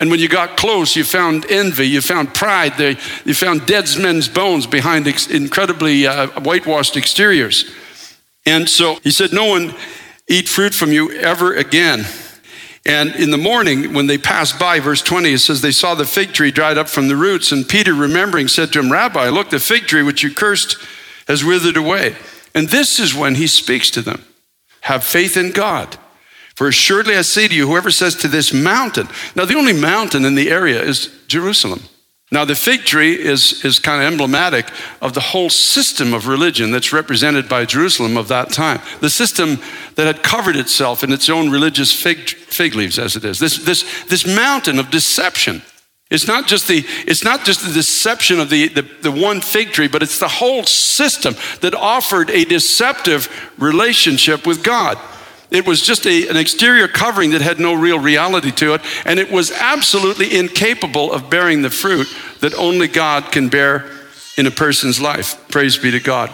And 0.00 0.10
when 0.10 0.20
you 0.20 0.28
got 0.28 0.56
close, 0.56 0.96
you 0.96 1.04
found 1.04 1.46
envy, 1.50 1.86
you 1.86 2.00
found 2.00 2.34
pride, 2.34 2.98
you 3.24 3.34
found 3.34 3.66
dead 3.66 3.86
men's 4.00 4.28
bones 4.28 4.66
behind 4.66 5.06
incredibly 5.06 6.06
uh, 6.06 6.28
whitewashed 6.40 6.96
exteriors. 6.96 7.70
And 8.46 8.68
so 8.68 8.96
he 9.02 9.10
said, 9.10 9.32
No 9.32 9.44
one 9.44 9.74
eat 10.28 10.48
fruit 10.48 10.74
from 10.74 10.92
you 10.92 11.12
ever 11.12 11.54
again. 11.54 12.06
And 12.86 13.14
in 13.16 13.30
the 13.30 13.38
morning, 13.38 13.94
when 13.94 14.08
they 14.08 14.18
passed 14.18 14.58
by, 14.58 14.78
verse 14.78 15.00
20, 15.00 15.32
it 15.32 15.38
says, 15.38 15.62
They 15.62 15.72
saw 15.72 15.94
the 15.94 16.04
fig 16.04 16.32
tree 16.32 16.50
dried 16.50 16.76
up 16.76 16.88
from 16.88 17.08
the 17.08 17.16
roots. 17.16 17.50
And 17.50 17.66
Peter, 17.66 17.94
remembering, 17.94 18.48
said 18.48 18.72
to 18.72 18.78
him, 18.78 18.92
Rabbi, 18.92 19.30
look, 19.30 19.50
the 19.50 19.58
fig 19.58 19.86
tree 19.86 20.02
which 20.02 20.22
you 20.22 20.34
cursed 20.34 20.76
has 21.26 21.44
withered 21.44 21.78
away. 21.78 22.16
And 22.54 22.68
this 22.68 23.00
is 23.00 23.14
when 23.14 23.36
he 23.36 23.46
speaks 23.46 23.90
to 23.92 24.02
them 24.02 24.24
Have 24.82 25.02
faith 25.02 25.36
in 25.36 25.50
God. 25.50 25.96
For 26.54 26.68
assuredly 26.68 27.16
I 27.16 27.22
say 27.22 27.48
to 27.48 27.54
you, 27.54 27.66
whoever 27.66 27.90
says 27.90 28.14
to 28.16 28.28
this 28.28 28.52
mountain, 28.52 29.08
now 29.34 29.44
the 29.44 29.56
only 29.56 29.72
mountain 29.72 30.24
in 30.24 30.36
the 30.36 30.50
area 30.50 30.80
is 30.80 31.08
Jerusalem. 31.26 31.82
Now, 32.32 32.44
the 32.44 32.56
fig 32.56 32.80
tree 32.80 33.14
is, 33.14 33.64
is 33.64 33.78
kind 33.78 34.02
of 34.02 34.10
emblematic 34.10 34.66
of 35.00 35.14
the 35.14 35.20
whole 35.20 35.50
system 35.50 36.14
of 36.14 36.26
religion 36.26 36.72
that's 36.72 36.92
represented 36.92 37.48
by 37.48 37.64
Jerusalem 37.64 38.16
of 38.16 38.28
that 38.28 38.50
time. 38.50 38.80
The 39.00 39.10
system 39.10 39.60
that 39.94 40.06
had 40.06 40.22
covered 40.22 40.56
itself 40.56 41.04
in 41.04 41.12
its 41.12 41.28
own 41.28 41.50
religious 41.50 41.92
fig, 41.92 42.30
fig 42.30 42.74
leaves, 42.74 42.98
as 42.98 43.14
it 43.14 43.24
is. 43.24 43.38
This, 43.38 43.58
this, 43.58 44.04
this 44.06 44.26
mountain 44.26 44.78
of 44.78 44.90
deception. 44.90 45.62
It's 46.10 46.26
not 46.26 46.46
just 46.46 46.66
the, 46.66 46.84
it's 47.06 47.24
not 47.24 47.44
just 47.44 47.66
the 47.66 47.72
deception 47.72 48.40
of 48.40 48.50
the, 48.50 48.68
the, 48.68 48.82
the 49.02 49.12
one 49.12 49.40
fig 49.40 49.68
tree, 49.72 49.88
but 49.88 50.02
it's 50.02 50.18
the 50.18 50.28
whole 50.28 50.64
system 50.64 51.34
that 51.60 51.74
offered 51.74 52.30
a 52.30 52.44
deceptive 52.44 53.28
relationship 53.58 54.46
with 54.46 54.62
God. 54.62 54.98
It 55.50 55.66
was 55.66 55.82
just 55.82 56.06
a, 56.06 56.28
an 56.28 56.36
exterior 56.36 56.88
covering 56.88 57.30
that 57.30 57.40
had 57.40 57.60
no 57.60 57.74
real 57.74 57.98
reality 57.98 58.50
to 58.52 58.74
it, 58.74 58.80
and 59.04 59.18
it 59.18 59.30
was 59.30 59.52
absolutely 59.52 60.36
incapable 60.36 61.12
of 61.12 61.30
bearing 61.30 61.62
the 61.62 61.70
fruit 61.70 62.08
that 62.40 62.54
only 62.54 62.88
God 62.88 63.30
can 63.30 63.48
bear 63.48 63.90
in 64.36 64.46
a 64.46 64.50
person's 64.50 65.00
life. 65.00 65.48
Praise 65.48 65.76
be 65.76 65.90
to 65.90 66.00
God. 66.00 66.32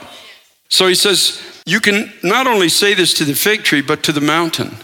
So 0.68 0.86
he 0.86 0.94
says, 0.94 1.42
You 1.66 1.80
can 1.80 2.12
not 2.22 2.46
only 2.46 2.68
say 2.68 2.94
this 2.94 3.14
to 3.14 3.24
the 3.24 3.34
fig 3.34 3.64
tree, 3.64 3.82
but 3.82 4.02
to 4.04 4.12
the 4.12 4.20
mountain. 4.20 4.76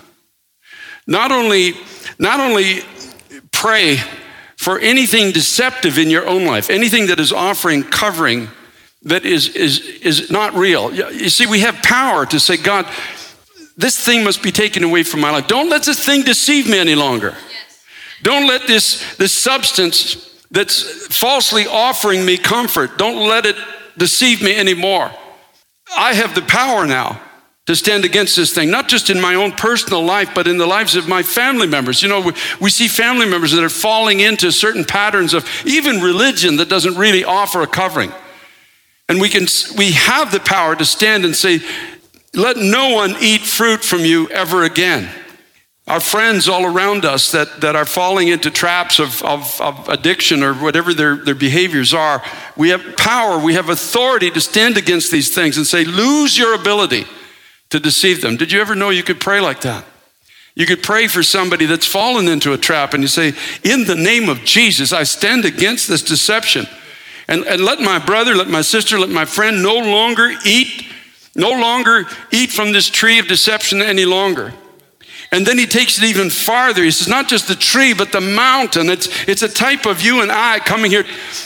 Not 1.06 1.30
only, 1.30 1.74
not 2.18 2.40
only 2.40 2.80
pray 3.52 3.98
for 4.56 4.78
anything 4.80 5.32
deceptive 5.32 5.98
in 5.98 6.10
your 6.10 6.26
own 6.26 6.44
life, 6.44 6.68
anything 6.68 7.06
that 7.06 7.20
is 7.20 7.32
offering 7.32 7.84
covering 7.84 8.48
that 9.02 9.24
is, 9.24 9.50
is, 9.50 9.80
is 9.80 10.30
not 10.30 10.54
real. 10.54 10.92
You 10.92 11.28
see, 11.28 11.46
we 11.46 11.60
have 11.60 11.76
power 11.82 12.26
to 12.26 12.40
say, 12.40 12.56
God, 12.56 12.86
this 13.76 14.02
thing 14.02 14.24
must 14.24 14.42
be 14.42 14.52
taken 14.52 14.84
away 14.84 15.02
from 15.02 15.20
my 15.20 15.30
life. 15.30 15.46
Don't 15.46 15.68
let 15.68 15.84
this 15.84 16.04
thing 16.04 16.22
deceive 16.22 16.68
me 16.68 16.78
any 16.78 16.94
longer. 16.94 17.30
Yes. 17.30 17.84
Don't 18.22 18.46
let 18.46 18.66
this, 18.66 19.16
this 19.16 19.32
substance 19.32 20.44
that's 20.50 21.06
falsely 21.14 21.66
offering 21.66 22.24
me 22.24 22.38
comfort, 22.38 22.98
don't 22.98 23.28
let 23.28 23.44
it 23.44 23.56
deceive 23.98 24.42
me 24.42 24.56
anymore. 24.56 25.10
I 25.96 26.14
have 26.14 26.34
the 26.34 26.42
power 26.42 26.86
now 26.86 27.20
to 27.66 27.74
stand 27.74 28.04
against 28.04 28.36
this 28.36 28.54
thing, 28.54 28.70
not 28.70 28.88
just 28.88 29.10
in 29.10 29.20
my 29.20 29.34
own 29.34 29.52
personal 29.52 30.02
life, 30.02 30.30
but 30.34 30.46
in 30.46 30.56
the 30.56 30.66
lives 30.66 30.94
of 30.94 31.08
my 31.08 31.22
family 31.22 31.66
members. 31.66 32.00
You 32.00 32.08
know, 32.08 32.20
we, 32.20 32.32
we, 32.60 32.70
see 32.70 32.86
family 32.86 33.28
members 33.28 33.52
that 33.52 33.62
are 33.62 33.68
falling 33.68 34.20
into 34.20 34.52
certain 34.52 34.84
patterns 34.84 35.34
of 35.34 35.48
even 35.64 36.00
religion 36.00 36.56
that 36.56 36.68
doesn't 36.68 36.96
really 36.96 37.24
offer 37.24 37.62
a 37.62 37.66
covering. 37.66 38.12
And 39.08 39.20
we 39.20 39.28
can 39.28 39.46
we 39.76 39.92
have 39.92 40.32
the 40.32 40.40
power 40.40 40.74
to 40.76 40.84
stand 40.84 41.24
and 41.24 41.34
say, 41.34 41.60
let 42.36 42.56
no 42.56 42.90
one 42.90 43.16
eat 43.20 43.40
fruit 43.40 43.82
from 43.82 44.00
you 44.00 44.28
ever 44.28 44.64
again. 44.64 45.08
Our 45.86 46.00
friends 46.00 46.48
all 46.48 46.66
around 46.66 47.04
us 47.04 47.30
that, 47.32 47.60
that 47.60 47.76
are 47.76 47.84
falling 47.84 48.28
into 48.28 48.50
traps 48.50 48.98
of, 48.98 49.22
of, 49.22 49.60
of 49.60 49.88
addiction 49.88 50.42
or 50.42 50.52
whatever 50.54 50.92
their, 50.92 51.16
their 51.16 51.34
behaviors 51.34 51.94
are, 51.94 52.22
we 52.56 52.70
have 52.70 52.96
power, 52.96 53.38
we 53.38 53.54
have 53.54 53.68
authority 53.68 54.30
to 54.32 54.40
stand 54.40 54.76
against 54.76 55.12
these 55.12 55.32
things 55.34 55.56
and 55.56 55.66
say, 55.66 55.84
lose 55.84 56.36
your 56.36 56.54
ability 56.54 57.06
to 57.70 57.78
deceive 57.78 58.20
them. 58.20 58.36
Did 58.36 58.50
you 58.52 58.60
ever 58.60 58.74
know 58.74 58.90
you 58.90 59.04
could 59.04 59.20
pray 59.20 59.40
like 59.40 59.60
that? 59.62 59.84
You 60.56 60.66
could 60.66 60.82
pray 60.82 61.06
for 61.06 61.22
somebody 61.22 61.66
that's 61.66 61.86
fallen 61.86 62.28
into 62.28 62.52
a 62.52 62.58
trap 62.58 62.94
and 62.94 63.02
you 63.02 63.08
say, 63.08 63.34
In 63.62 63.84
the 63.84 63.94
name 63.94 64.28
of 64.28 64.42
Jesus, 64.42 64.92
I 64.92 65.02
stand 65.02 65.44
against 65.44 65.86
this 65.86 66.02
deception. 66.02 66.66
And, 67.28 67.44
and 67.44 67.60
let 67.60 67.80
my 67.80 67.98
brother, 67.98 68.34
let 68.34 68.48
my 68.48 68.62
sister, 68.62 68.98
let 68.98 69.10
my 69.10 69.26
friend 69.26 69.62
no 69.62 69.76
longer 69.76 70.32
eat, 70.46 70.86
no 71.36 71.50
longer 71.50 72.06
eat 72.32 72.50
from 72.50 72.72
this 72.72 72.88
tree 72.88 73.18
of 73.18 73.28
deception 73.28 73.82
any 73.82 74.04
longer. 74.04 74.52
And 75.32 75.44
then 75.44 75.58
he 75.58 75.66
takes 75.66 75.98
it 75.98 76.04
even 76.04 76.30
farther. 76.30 76.84
He 76.84 76.90
says, 76.92 77.08
not 77.08 77.28
just 77.28 77.48
the 77.48 77.56
tree, 77.56 77.92
but 77.92 78.12
the 78.12 78.20
mountain. 78.20 78.88
It's, 78.88 79.08
it's 79.28 79.42
a 79.42 79.48
type 79.48 79.84
of 79.84 80.00
you 80.00 80.22
and 80.22 80.30
I 80.30 80.60
coming 80.60 80.90
here 80.90 81.04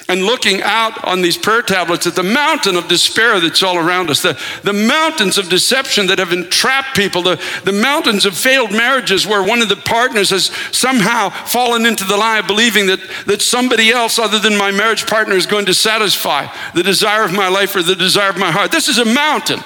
and 0.09 0.23
looking 0.23 0.61
out 0.63 1.03
on 1.05 1.23
these 1.23 1.39
prayer 1.39 1.63
tablets 1.63 2.07
at 2.07 2.15
the 2.15 2.23
mountain 2.23 2.77
of 2.77 2.89
despair 2.89 3.41
that's 3.41 3.63
all 3.63 3.79
around 3.79 4.11
us, 4.11 4.21
the, 4.21 4.39
the 4.65 4.75
mountains 4.75 5.39
of 5.39 5.49
deception 5.49 6.09
that 6.09 6.19
have 6.19 6.33
entrapped 6.33 6.95
people, 6.95 7.23
the, 7.23 7.43
the 7.65 7.73
mountains 7.73 8.27
of 8.27 8.37
failed 8.37 8.71
marriages 8.71 9.27
where 9.27 9.43
one 9.43 9.63
of 9.63 9.71
the 9.71 9.77
partners 9.77 10.29
has 10.29 10.47
somehow 10.73 11.31
fallen 11.31 11.87
into 11.87 12.05
the 12.05 12.17
lie 12.17 12.39
of 12.39 12.47
believing 12.47 12.87
that, 12.87 13.01
that 13.27 13.41
somebody 13.41 13.91
else 13.91 14.19
other 14.19 14.39
than 14.39 14.59
my 14.59 14.71
marriage 14.71 15.07
partner 15.07 15.37
is 15.37 15.47
going 15.47 15.67
to 15.67 15.75
satisfy 15.75 16.47
the 16.75 16.83
desire 16.83 17.25
of 17.25 17.33
my 17.33 17.49
life 17.49 17.75
or 17.75 17.83
the 17.83 17.97
desire 17.97 18.31
of 18.31 18.37
my 18.37 18.51
heart. 18.51 18.71
This 18.71 18.89
is 18.89 18.99
a 18.99 19.07
mountain 19.07 19.61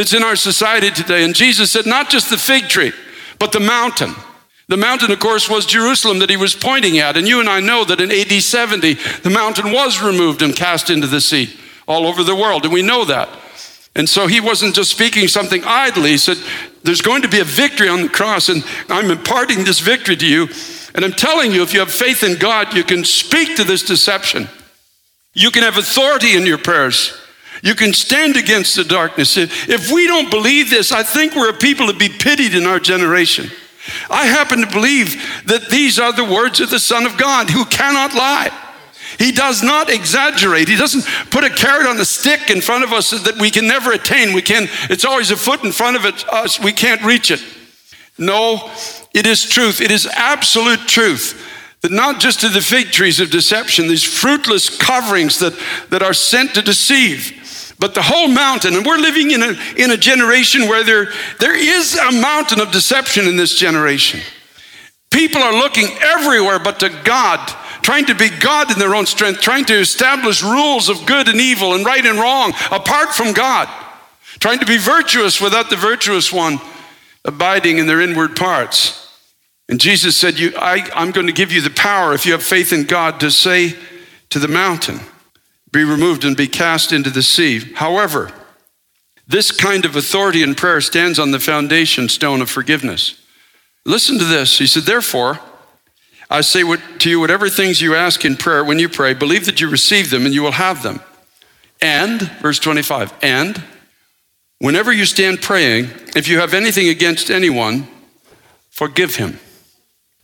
that's 0.00 0.14
in 0.14 0.22
our 0.22 0.34
society 0.34 0.90
today. 0.90 1.24
And 1.24 1.34
Jesus 1.34 1.70
said, 1.70 1.84
not 1.84 2.08
just 2.08 2.30
the 2.30 2.38
fig 2.38 2.70
tree 2.70 2.92
but 3.38 3.52
the 3.52 3.60
mountain. 3.60 4.14
The 4.68 4.78
mountain, 4.78 5.10
of 5.10 5.18
course, 5.18 5.50
was 5.50 5.66
Jerusalem 5.66 6.20
that 6.20 6.30
he 6.30 6.38
was 6.38 6.54
pointing 6.54 6.98
at. 6.98 7.18
And 7.18 7.28
you 7.28 7.38
and 7.38 7.50
I 7.50 7.60
know 7.60 7.84
that 7.84 8.00
in 8.00 8.10
AD 8.10 8.42
70, 8.42 8.94
the 8.94 9.28
mountain 9.30 9.72
was 9.72 10.02
removed 10.02 10.40
and 10.40 10.56
cast 10.56 10.88
into 10.88 11.06
the 11.06 11.20
sea 11.20 11.54
all 11.86 12.06
over 12.06 12.24
the 12.24 12.34
world. 12.34 12.64
And 12.64 12.72
we 12.72 12.80
know 12.80 13.04
that. 13.04 13.28
And 13.94 14.08
so 14.08 14.26
he 14.26 14.40
wasn't 14.40 14.74
just 14.74 14.90
speaking 14.90 15.28
something 15.28 15.62
idly. 15.64 16.12
He 16.12 16.18
said, 16.18 16.38
There's 16.82 17.02
going 17.02 17.20
to 17.22 17.28
be 17.28 17.40
a 17.40 17.44
victory 17.44 17.88
on 17.88 18.02
the 18.02 18.08
cross, 18.08 18.48
and 18.48 18.64
I'm 18.88 19.10
imparting 19.10 19.64
this 19.64 19.80
victory 19.80 20.16
to 20.16 20.26
you. 20.26 20.48
And 20.94 21.04
I'm 21.04 21.12
telling 21.12 21.52
you, 21.52 21.62
if 21.62 21.74
you 21.74 21.80
have 21.80 21.92
faith 21.92 22.22
in 22.22 22.38
God, 22.38 22.72
you 22.72 22.84
can 22.84 23.04
speak 23.04 23.56
to 23.56 23.64
this 23.64 23.82
deception. 23.82 24.48
You 25.34 25.50
can 25.50 25.62
have 25.62 25.76
authority 25.76 26.36
in 26.36 26.46
your 26.46 26.58
prayers. 26.58 27.19
You 27.62 27.74
can 27.74 27.92
stand 27.92 28.36
against 28.36 28.76
the 28.76 28.84
darkness. 28.84 29.36
If 29.36 29.90
we 29.92 30.06
don't 30.06 30.30
believe 30.30 30.70
this, 30.70 30.92
I 30.92 31.02
think 31.02 31.34
we're 31.34 31.50
a 31.50 31.58
people 31.58 31.86
to 31.88 31.94
be 31.94 32.08
pitied 32.08 32.54
in 32.54 32.66
our 32.66 32.80
generation. 32.80 33.50
I 34.08 34.26
happen 34.26 34.60
to 34.60 34.66
believe 34.66 35.44
that 35.46 35.68
these 35.68 35.98
are 35.98 36.12
the 36.12 36.24
words 36.24 36.60
of 36.60 36.70
the 36.70 36.78
Son 36.78 37.06
of 37.06 37.16
God 37.16 37.50
who 37.50 37.64
cannot 37.64 38.14
lie. 38.14 38.50
He 39.18 39.32
does 39.32 39.62
not 39.62 39.90
exaggerate. 39.90 40.68
He 40.68 40.76
doesn't 40.76 41.04
put 41.30 41.44
a 41.44 41.50
carrot 41.50 41.86
on 41.86 42.00
a 42.00 42.04
stick 42.04 42.50
in 42.50 42.60
front 42.60 42.84
of 42.84 42.92
us 42.92 43.10
that 43.10 43.38
we 43.38 43.50
can 43.50 43.66
never 43.66 43.92
attain. 43.92 44.32
We 44.32 44.42
can, 44.42 44.68
it's 44.88 45.04
always 45.04 45.30
a 45.30 45.36
foot 45.36 45.64
in 45.64 45.72
front 45.72 45.96
of 45.96 46.04
it, 46.04 46.26
us. 46.28 46.60
We 46.60 46.72
can't 46.72 47.02
reach 47.02 47.30
it. 47.30 47.42
No, 48.16 48.70
it 49.12 49.26
is 49.26 49.44
truth. 49.44 49.80
It 49.80 49.90
is 49.90 50.06
absolute 50.06 50.80
truth 50.80 51.46
that 51.80 51.90
not 51.92 52.20
just 52.20 52.40
to 52.40 52.48
the 52.48 52.60
fig 52.60 52.92
trees 52.92 53.20
of 53.20 53.30
deception, 53.30 53.88
these 53.88 54.04
fruitless 54.04 54.68
coverings 54.68 55.38
that, 55.38 55.58
that 55.88 56.02
are 56.02 56.12
sent 56.12 56.54
to 56.54 56.62
deceive, 56.62 57.39
but 57.80 57.94
the 57.94 58.02
whole 58.02 58.28
mountain. 58.28 58.74
And 58.74 58.86
we're 58.86 58.98
living 58.98 59.30
in 59.32 59.42
a, 59.42 59.56
in 59.76 59.90
a 59.90 59.96
generation 59.96 60.68
where 60.68 60.84
there, 60.84 61.08
there 61.40 61.56
is 61.56 61.96
a 61.96 62.12
mountain 62.12 62.60
of 62.60 62.70
deception 62.70 63.26
in 63.26 63.36
this 63.36 63.56
generation. 63.56 64.20
People 65.10 65.42
are 65.42 65.54
looking 65.54 65.88
everywhere 66.00 66.60
but 66.60 66.78
to 66.80 66.90
God, 67.04 67.44
trying 67.82 68.06
to 68.06 68.14
be 68.14 68.28
God 68.28 68.70
in 68.70 68.78
their 68.78 68.94
own 68.94 69.06
strength, 69.06 69.40
trying 69.40 69.64
to 69.64 69.74
establish 69.74 70.42
rules 70.42 70.88
of 70.88 71.06
good 71.06 71.28
and 71.28 71.40
evil 71.40 71.74
and 71.74 71.84
right 71.84 72.04
and 72.04 72.18
wrong 72.18 72.52
apart 72.70 73.08
from 73.08 73.32
God, 73.32 73.68
trying 74.38 74.60
to 74.60 74.66
be 74.66 74.76
virtuous 74.76 75.40
without 75.40 75.70
the 75.70 75.76
virtuous 75.76 76.32
one 76.32 76.60
abiding 77.24 77.78
in 77.78 77.86
their 77.86 78.00
inward 78.00 78.36
parts. 78.36 79.08
And 79.68 79.80
Jesus 79.80 80.16
said, 80.16 80.38
you, 80.38 80.52
I, 80.56 80.88
I'm 80.94 81.12
going 81.12 81.28
to 81.28 81.32
give 81.32 81.50
you 81.50 81.60
the 81.60 81.70
power, 81.70 82.12
if 82.12 82.26
you 82.26 82.32
have 82.32 82.42
faith 82.42 82.72
in 82.72 82.84
God, 82.84 83.20
to 83.20 83.30
say 83.30 83.74
to 84.30 84.38
the 84.38 84.48
mountain, 84.48 85.00
be 85.72 85.84
removed 85.84 86.24
and 86.24 86.36
be 86.36 86.48
cast 86.48 86.92
into 86.92 87.10
the 87.10 87.22
sea. 87.22 87.60
However, 87.74 88.32
this 89.26 89.52
kind 89.52 89.84
of 89.84 89.94
authority 89.94 90.42
in 90.42 90.54
prayer 90.54 90.80
stands 90.80 91.18
on 91.18 91.30
the 91.30 91.38
foundation 91.38 92.08
stone 92.08 92.40
of 92.40 92.50
forgiveness. 92.50 93.20
Listen 93.84 94.18
to 94.18 94.24
this. 94.24 94.58
He 94.58 94.66
said, 94.66 94.82
Therefore, 94.82 95.38
I 96.28 96.40
say 96.42 96.62
to 96.64 97.10
you, 97.10 97.20
whatever 97.20 97.48
things 97.48 97.80
you 97.80 97.94
ask 97.94 98.24
in 98.24 98.36
prayer 98.36 98.64
when 98.64 98.78
you 98.78 98.88
pray, 98.88 99.14
believe 99.14 99.46
that 99.46 99.60
you 99.60 99.68
receive 99.68 100.10
them 100.10 100.26
and 100.26 100.34
you 100.34 100.42
will 100.42 100.52
have 100.52 100.82
them. 100.82 101.00
And, 101.82 102.20
verse 102.40 102.58
25, 102.58 103.12
and 103.22 103.62
whenever 104.58 104.92
you 104.92 105.06
stand 105.06 105.40
praying, 105.40 105.90
if 106.14 106.28
you 106.28 106.38
have 106.40 106.52
anything 106.52 106.88
against 106.88 107.30
anyone, 107.30 107.88
forgive 108.70 109.16
him, 109.16 109.40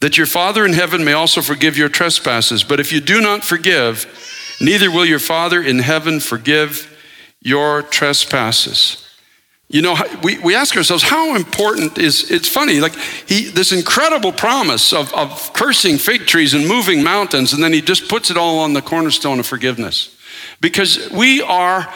that 0.00 0.18
your 0.18 0.26
Father 0.26 0.64
in 0.66 0.74
heaven 0.74 1.04
may 1.04 1.14
also 1.14 1.40
forgive 1.40 1.78
your 1.78 1.88
trespasses. 1.88 2.62
But 2.62 2.78
if 2.78 2.92
you 2.92 3.00
do 3.00 3.20
not 3.20 3.42
forgive, 3.42 4.06
neither 4.60 4.90
will 4.90 5.04
your 5.04 5.18
Father 5.18 5.62
in 5.62 5.78
heaven 5.78 6.20
forgive 6.20 6.92
your 7.40 7.82
trespasses. 7.82 9.02
You 9.68 9.82
know, 9.82 9.96
we, 10.22 10.38
we 10.38 10.54
ask 10.54 10.76
ourselves, 10.76 11.02
how 11.02 11.34
important 11.34 11.98
is 11.98 12.30
it's 12.30 12.48
funny, 12.48 12.78
like 12.78 12.94
he 13.26 13.44
this 13.44 13.72
incredible 13.72 14.32
promise 14.32 14.92
of, 14.92 15.12
of 15.12 15.52
cursing 15.54 15.98
fig 15.98 16.26
trees 16.26 16.54
and 16.54 16.68
moving 16.68 17.02
mountains, 17.02 17.52
and 17.52 17.62
then 17.62 17.72
he 17.72 17.80
just 17.80 18.08
puts 18.08 18.30
it 18.30 18.36
all 18.36 18.60
on 18.60 18.74
the 18.74 18.82
cornerstone 18.82 19.40
of 19.40 19.46
forgiveness. 19.46 20.16
Because 20.60 21.10
we 21.10 21.42
are 21.42 21.92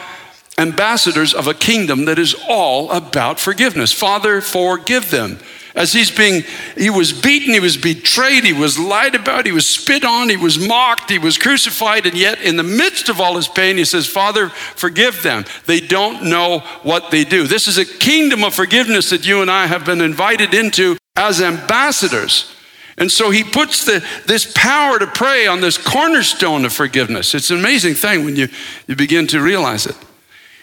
ambassadors 0.57 1.33
of 1.33 1.47
a 1.47 1.53
kingdom 1.53 2.05
that 2.05 2.19
is 2.19 2.35
all 2.47 2.91
about 2.91 3.39
forgiveness. 3.39 3.93
Father, 3.93 4.41
forgive 4.41 5.09
them 5.09 5.39
as 5.73 5.93
he's 5.93 6.11
being, 6.11 6.43
he 6.77 6.89
was 6.89 7.13
beaten, 7.13 7.53
he 7.53 7.59
was 7.59 7.77
betrayed, 7.77 8.43
he 8.43 8.51
was 8.53 8.77
lied 8.77 9.15
about, 9.15 9.45
he 9.45 9.53
was 9.53 9.69
spit 9.69 10.03
on, 10.03 10.27
he 10.27 10.35
was 10.35 10.59
mocked, 10.59 11.09
he 11.09 11.17
was 11.17 11.37
crucified, 11.37 12.05
and 12.05 12.17
yet 12.17 12.41
in 12.41 12.57
the 12.57 12.63
midst 12.63 13.07
of 13.07 13.21
all 13.21 13.37
his 13.37 13.47
pain, 13.47 13.77
he 13.77 13.85
says, 13.85 14.05
Father, 14.05 14.49
forgive 14.49 15.23
them. 15.23 15.45
They 15.67 15.79
don't 15.79 16.23
know 16.23 16.59
what 16.83 17.09
they 17.09 17.23
do. 17.23 17.47
This 17.47 17.67
is 17.67 17.77
a 17.77 17.85
kingdom 17.85 18.43
of 18.43 18.53
forgiveness 18.53 19.09
that 19.11 19.25
you 19.25 19.41
and 19.41 19.49
I 19.49 19.67
have 19.67 19.85
been 19.85 20.01
invited 20.01 20.53
into 20.53 20.97
as 21.15 21.41
ambassadors. 21.41 22.53
And 22.97 23.09
so 23.09 23.29
he 23.31 23.43
puts 23.43 23.85
the, 23.85 24.05
this 24.27 24.51
power 24.53 24.99
to 24.99 25.07
pray 25.07 25.47
on 25.47 25.61
this 25.61 25.77
cornerstone 25.77 26.65
of 26.65 26.73
forgiveness. 26.73 27.33
It's 27.33 27.49
an 27.49 27.59
amazing 27.59 27.95
thing 27.95 28.25
when 28.25 28.35
you, 28.35 28.49
you 28.87 28.95
begin 28.95 29.27
to 29.27 29.41
realize 29.41 29.85
it. 29.85 29.95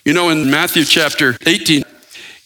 You 0.05 0.13
know, 0.13 0.29
in 0.29 0.51
Matthew 0.51 0.85
chapter 0.85 1.37
18, 1.47 1.83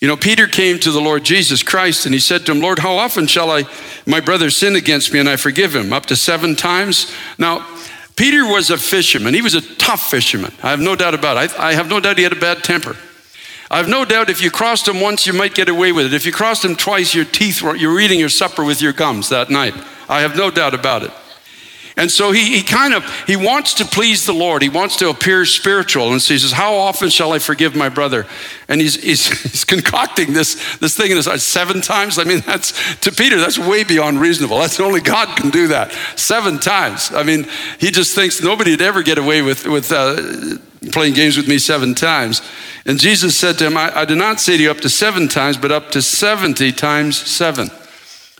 you 0.02 0.09
know, 0.09 0.16
Peter 0.16 0.49
came 0.49 0.80
to 0.80 0.90
the 0.90 1.00
Lord 1.00 1.23
Jesus 1.23 1.62
Christ 1.62 2.06
and 2.06 2.12
he 2.12 2.18
said 2.18 2.44
to 2.47 2.52
him, 2.52 2.61
Lord, 2.61 2.80
how 2.80 2.97
often 2.97 3.28
shall 3.28 3.52
I, 3.52 3.62
my 4.04 4.18
brother 4.18 4.50
sin 4.50 4.75
against 4.75 5.12
me 5.12 5.21
and 5.21 5.28
I 5.28 5.37
forgive 5.37 5.76
him? 5.76 5.92
Up 5.92 6.06
to 6.06 6.16
seven 6.16 6.56
times? 6.56 7.14
Now, 7.38 7.64
Peter 8.16 8.44
was 8.44 8.71
a 8.71 8.76
fisherman. 8.76 9.32
He 9.32 9.42
was 9.42 9.54
a 9.54 9.61
tough 9.76 10.11
fisherman. 10.11 10.52
I 10.61 10.71
have 10.71 10.80
no 10.80 10.97
doubt 10.97 11.14
about 11.14 11.37
it. 11.37 11.56
I, 11.56 11.68
I 11.68 11.75
have 11.75 11.88
no 11.88 12.00
doubt 12.00 12.16
he 12.18 12.25
had 12.25 12.32
a 12.32 12.40
bad 12.40 12.64
temper. 12.64 12.97
I 13.71 13.76
have 13.76 13.88
no 13.88 14.04
doubt 14.04 14.28
if 14.28 14.42
you 14.42 14.50
crossed 14.50 14.88
him 14.88 15.00
once, 15.00 15.25
you 15.25 15.35
might 15.35 15.54
get 15.54 15.68
away 15.68 15.92
with 15.92 16.06
it. 16.06 16.14
If 16.14 16.26
you 16.26 16.32
crossed 16.32 16.64
him 16.64 16.75
twice, 16.75 17.14
your 17.14 17.25
teeth 17.25 17.62
were, 17.62 17.76
you're 17.76 18.00
eating 18.00 18.18
your 18.18 18.28
supper 18.28 18.64
with 18.64 18.82
your 18.82 18.92
gums 18.92 19.28
that 19.28 19.50
night. 19.50 19.75
I 20.09 20.23
have 20.23 20.37
no 20.37 20.50
doubt 20.50 20.75
about 20.75 21.04
it. 21.04 21.12
And 21.96 22.11
so 22.11 22.32
he, 22.32 22.56
he 22.56 22.62
kind 22.62 22.94
of 22.94 23.04
he 23.26 23.37
wants 23.37 23.75
to 23.75 23.84
please 23.84 24.25
the 24.25 24.32
Lord. 24.32 24.62
He 24.62 24.70
wants 24.70 24.96
to 24.96 25.11
appear 25.11 25.44
spiritual. 25.44 26.12
And 26.12 26.22
so 26.22 26.32
he 26.32 26.38
says, 26.38 26.52
How 26.52 26.75
often 26.75 27.11
shall 27.11 27.32
I 27.32 27.38
forgive 27.38 27.76
my 27.76 27.90
brother? 27.90 28.26
And 28.68 28.80
he's, 28.80 29.02
he's, 29.02 29.26
he's 29.42 29.64
concocting 29.64 30.32
this, 30.32 30.78
this 30.78 30.96
thing 30.96 31.11
in 31.11 31.16
his 31.16 31.26
heart 31.26 31.40
seven 31.40 31.82
times. 31.82 32.18
I 32.18 32.25
mean, 32.25 32.40
that's 32.40 32.96
to 33.00 33.12
Peter, 33.12 33.38
that's 33.38 33.58
way 33.58 33.84
beyond 33.84 34.20
reasonable. 34.20 34.58
That's 34.58 34.80
only 34.80 35.00
God 35.00 35.37
can 35.37 35.50
do 35.50 35.68
that. 35.68 35.92
Seven 36.16 36.58
times. 36.58 37.12
I 37.12 37.22
mean, 37.22 37.46
he 37.78 37.90
just 37.90 38.14
thinks 38.14 38.42
nobody'd 38.42 38.80
ever 38.80 39.02
get 39.02 39.18
away 39.18 39.42
with, 39.42 39.66
with 39.66 39.92
uh, 39.92 40.58
playing 40.92 41.14
games 41.14 41.37
with 41.37 41.46
me 41.46 41.58
seven 41.58 41.94
times. 41.94 42.40
And 42.87 42.99
Jesus 42.99 43.37
said 43.37 43.58
to 43.58 43.66
him, 43.66 43.76
I, 43.76 44.00
I 44.00 44.04
do 44.06 44.14
not 44.14 44.40
say 44.40 44.56
to 44.56 44.62
you 44.62 44.70
up 44.70 44.80
to 44.80 44.88
seven 44.88 45.28
times, 45.28 45.58
but 45.58 45.70
up 45.70 45.90
to 45.90 46.00
70 46.00 46.72
times 46.72 47.16
seven. 47.18 47.70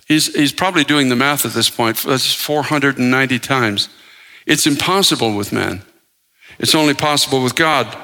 He's, 0.07 0.35
he's 0.35 0.53
probably 0.53 0.85
doing 0.85 1.09
the 1.09 1.17
math 1.17 1.45
at 1.45 1.53
this 1.53 1.71
point. 1.71 1.99
That's 1.99 2.35
490 2.35 3.39
times. 3.39 3.89
It's 4.47 4.67
impossible 4.67 5.37
with 5.37 5.53
man. 5.53 5.83
It's 6.59 6.75
only 6.75 6.95
possible 6.95 7.43
with 7.43 7.55
God. 7.55 7.97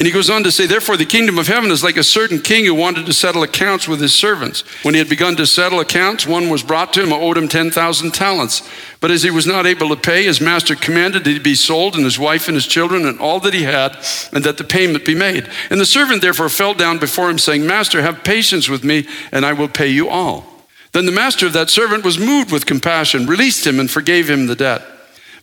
And 0.00 0.06
he 0.06 0.14
goes 0.14 0.30
on 0.30 0.44
to 0.44 0.50
say, 0.50 0.66
Therefore, 0.66 0.96
the 0.96 1.04
kingdom 1.04 1.38
of 1.38 1.46
heaven 1.46 1.70
is 1.70 1.84
like 1.84 1.98
a 1.98 2.02
certain 2.02 2.40
king 2.40 2.64
who 2.64 2.74
wanted 2.74 3.04
to 3.04 3.12
settle 3.12 3.42
accounts 3.42 3.86
with 3.86 4.00
his 4.00 4.14
servants. 4.14 4.62
When 4.82 4.94
he 4.94 4.98
had 4.98 5.10
begun 5.10 5.36
to 5.36 5.46
settle 5.46 5.78
accounts, 5.78 6.26
one 6.26 6.48
was 6.48 6.62
brought 6.62 6.94
to 6.94 7.02
him 7.02 7.10
who 7.10 7.16
owed 7.16 7.36
him 7.36 7.48
10,000 7.48 8.10
talents. 8.14 8.66
But 9.00 9.10
as 9.10 9.24
he 9.24 9.30
was 9.30 9.46
not 9.46 9.66
able 9.66 9.90
to 9.90 9.96
pay, 9.96 10.24
his 10.24 10.40
master 10.40 10.74
commanded 10.74 11.24
that 11.24 11.30
he 11.30 11.38
be 11.38 11.54
sold, 11.54 11.96
and 11.96 12.04
his 12.04 12.18
wife 12.18 12.48
and 12.48 12.54
his 12.54 12.66
children, 12.66 13.04
and 13.04 13.20
all 13.20 13.40
that 13.40 13.52
he 13.52 13.64
had, 13.64 13.94
and 14.32 14.42
that 14.42 14.56
the 14.56 14.64
payment 14.64 15.04
be 15.04 15.14
made. 15.14 15.50
And 15.68 15.78
the 15.78 15.84
servant 15.84 16.22
therefore 16.22 16.48
fell 16.48 16.72
down 16.72 16.96
before 16.96 17.28
him, 17.28 17.36
saying, 17.36 17.66
Master, 17.66 18.00
have 18.00 18.24
patience 18.24 18.70
with 18.70 18.82
me, 18.82 19.06
and 19.32 19.44
I 19.44 19.52
will 19.52 19.68
pay 19.68 19.88
you 19.88 20.08
all. 20.08 20.49
Then 20.92 21.06
the 21.06 21.12
master 21.12 21.46
of 21.46 21.52
that 21.52 21.70
servant 21.70 22.04
was 22.04 22.18
moved 22.18 22.50
with 22.50 22.66
compassion, 22.66 23.26
released 23.26 23.66
him, 23.66 23.78
and 23.78 23.90
forgave 23.90 24.28
him 24.28 24.46
the 24.46 24.56
debt. 24.56 24.82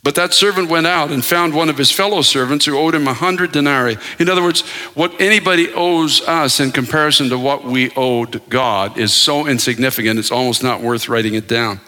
But 0.04 0.16
that 0.16 0.34
servant 0.34 0.70
went 0.70 0.88
out 0.88 1.12
and 1.12 1.24
found 1.24 1.54
one 1.54 1.70
of 1.70 1.78
his 1.78 1.92
fellow 1.92 2.22
servants 2.22 2.66
who 2.66 2.78
owed 2.78 2.96
him 2.96 3.08
a 3.08 3.14
hundred 3.14 3.52
denarii. 3.52 3.98
In 4.20 4.30
other 4.30 4.44
words, 4.44 4.62
what 4.94 5.20
anybody 5.20 5.72
owes 5.74 6.22
us 6.22 6.60
in 6.60 6.72
comparison 6.72 7.30
to 7.30 7.38
what 7.38 7.64
we 7.64 7.92
owed 7.96 8.48
God 8.50 8.98
is 8.98 9.14
so 9.14 9.48
insignificant, 9.48 10.20
it's 10.20 10.32
almost 10.32 10.64
not 10.64 10.82
worth 10.82 11.10
writing 11.10 11.34
it 11.34 11.48
down. 11.48 11.80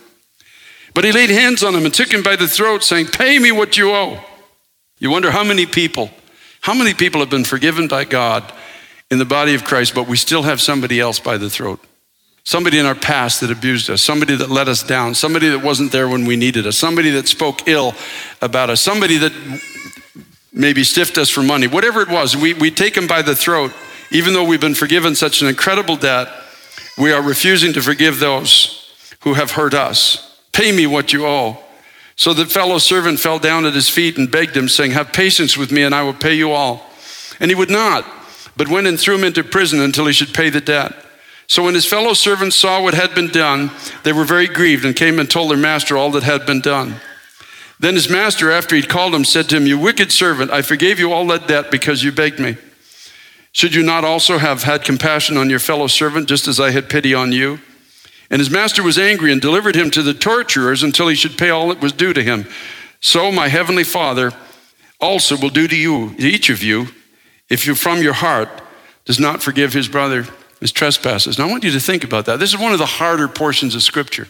But 0.94 1.06
he 1.06 1.12
laid 1.12 1.30
hands 1.30 1.64
on 1.64 1.76
him 1.76 1.86
and 1.86 1.94
took 1.94 2.12
him 2.12 2.24
by 2.24 2.36
the 2.36 2.48
throat, 2.48 2.84
saying, 2.84 3.08
Pay 3.08 3.40
me 3.40 3.52
what 3.52 3.78
you 3.78 3.92
owe. 3.92 4.20
You 4.98 5.12
wonder 5.12 5.32
how 5.32 5.44
many 5.44 5.66
people, 5.66 6.10
how 6.62 6.74
many 6.74 6.94
people 6.94 7.22
have 7.22 7.30
been 7.30 7.46
forgiven 7.46 7.88
by 7.88 8.06
God 8.06 8.52
in 9.12 9.20
the 9.20 9.26
body 9.26 9.54
of 9.54 9.64
Christ, 9.64 9.96
but 9.96 10.08
we 10.08 10.18
still 10.18 10.44
have 10.44 10.60
somebody 10.60 11.00
else 11.00 11.20
by 11.20 11.38
the 11.38 11.50
throat 11.50 11.80
somebody 12.44 12.80
in 12.80 12.86
our 12.86 12.96
past 12.96 13.42
that 13.42 13.52
abused 13.52 13.90
us, 13.90 14.02
somebody 14.02 14.36
that 14.36 14.50
let 14.50 14.68
us 14.68 14.84
down, 14.84 15.14
somebody 15.16 15.50
that 15.50 15.64
wasn't 15.64 15.92
there 15.92 16.08
when 16.08 16.26
we 16.26 16.36
needed 16.36 16.66
us, 16.66 16.78
somebody 16.78 17.12
that 17.12 17.28
spoke 17.28 17.68
ill 17.68 17.94
about 18.42 18.70
us, 18.70 18.82
somebody 18.82 19.18
that 19.18 19.34
maybe 20.52 20.84
stiffed 20.84 21.18
us 21.18 21.30
for 21.30 21.44
money, 21.44 21.68
whatever 21.68 22.02
it 22.02 22.10
was, 22.10 22.36
we, 22.36 22.54
we 22.54 22.72
take 22.72 22.96
them 22.96 23.08
by 23.08 23.22
the 23.22 23.36
throat. 23.36 23.72
Even 24.12 24.34
though 24.34 24.44
we've 24.44 24.62
been 24.62 24.76
forgiven 24.76 25.14
such 25.14 25.42
an 25.42 25.48
incredible 25.48 25.96
debt, 25.96 26.28
we 26.98 27.12
are 27.12 27.22
refusing 27.22 27.74
to 27.74 27.82
forgive 27.82 28.20
those 28.20 28.92
who 29.22 29.36
have 29.36 29.52
hurt 29.52 29.74
us. 29.74 30.38
Pay 30.52 30.72
me 30.72 30.88
what 30.88 31.14
you 31.14 31.26
owe. 31.26 31.58
So 32.16 32.34
the 32.34 32.46
fellow 32.46 32.80
servant 32.80 33.20
fell 33.20 33.40
down 33.40 33.66
at 33.66 33.74
his 33.74 33.88
feet 33.88 34.18
and 34.18 34.30
begged 34.30 34.58
him, 34.58 34.68
saying, 34.68 34.92
Have 34.92 35.14
patience 35.14 35.56
with 35.56 35.72
me, 35.72 35.84
and 35.84 35.96
I 35.96 36.04
will 36.04 36.14
pay 36.14 36.34
you 36.34 36.52
all. 36.52 36.86
And 37.40 37.50
he 37.50 37.56
would 37.56 37.70
not, 37.70 38.06
but 38.58 38.68
went 38.68 38.88
and 38.88 39.00
threw 39.00 39.16
him 39.16 39.24
into 39.24 39.44
prison 39.44 39.80
until 39.80 40.06
he 40.06 40.12
should 40.12 40.34
pay 40.34 40.50
the 40.50 40.60
debt. 40.60 40.94
So 41.50 41.64
when 41.64 41.74
his 41.74 41.86
fellow 41.86 42.14
servants 42.14 42.56
saw 42.56 42.82
what 42.82 42.94
had 42.94 43.16
been 43.16 43.30
done, 43.30 43.72
they 44.04 44.14
were 44.14 44.24
very 44.24 44.48
grieved 44.48 44.86
and 44.86 44.96
came 44.96 45.18
and 45.18 45.30
told 45.30 45.50
their 45.50 45.58
master 45.58 45.98
all 45.98 46.12
that 46.12 46.22
had 46.22 46.46
been 46.46 46.62
done. 46.62 47.02
Then 47.80 47.96
his 47.96 48.08
master, 48.08 48.52
after 48.52 48.76
he'd 48.76 48.88
called 48.88 49.16
him, 49.16 49.26
said 49.26 49.50
to 49.50 49.58
him, 49.58 49.66
You 49.66 49.80
wicked 49.80 50.12
servant, 50.12 50.52
I 50.52 50.62
forgave 50.62 51.00
you 51.00 51.12
all 51.12 51.26
that 51.28 51.48
debt 51.48 51.72
because 51.72 52.04
you 52.04 52.12
begged 52.12 52.40
me. 52.40 52.58
Should 53.52 53.74
you 53.74 53.82
not 53.82 54.04
also 54.06 54.38
have 54.38 54.62
had 54.62 54.84
compassion 54.84 55.38
on 55.38 55.50
your 55.50 55.58
fellow 55.58 55.88
servant, 55.88 56.30
just 56.30 56.48
as 56.48 56.60
I 56.60 56.70
had 56.70 56.88
pity 56.88 57.16
on 57.16 57.32
you? 57.32 57.60
And 58.30 58.40
his 58.40 58.52
master 58.52 58.84
was 58.84 59.00
angry 59.00 59.32
and 59.32 59.42
delivered 59.42 59.76
him 59.76 59.90
to 59.92 60.04
the 60.04 60.14
torturers 60.14 60.84
until 60.84 61.08
he 61.08 61.16
should 61.16 61.36
pay 61.36 61.50
all 61.50 61.70
that 61.70 61.82
was 61.82 61.94
due 61.94 62.14
to 62.14 62.22
him. 62.22 62.46
So 63.02 63.32
my 63.32 63.48
heavenly 63.48 63.84
Father 63.84 64.34
also 65.02 65.36
will 65.36 65.50
do 65.50 65.68
to 65.68 65.76
you, 65.76 66.14
each 66.20 66.52
of 66.52 66.62
you, 66.62 66.90
if 67.50 67.66
you 67.66 67.74
from 67.74 68.04
your 68.04 68.14
heart 68.14 68.50
does 69.06 69.20
not 69.20 69.42
forgive 69.42 69.74
his 69.74 69.88
brother 69.88 70.28
his 70.60 70.72
trespasses. 70.72 71.38
Now, 71.38 71.48
I 71.48 71.52
want 71.52 71.64
you 71.64 71.72
to 71.72 71.80
think 71.80 72.04
about 72.04 72.26
that. 72.26 72.40
This 72.40 72.54
is 72.54 72.60
one 72.60 72.74
of 72.74 72.80
the 72.80 72.86
harder 72.86 73.28
portions 73.28 73.76
of 73.76 73.84
Scripture. 73.84 74.28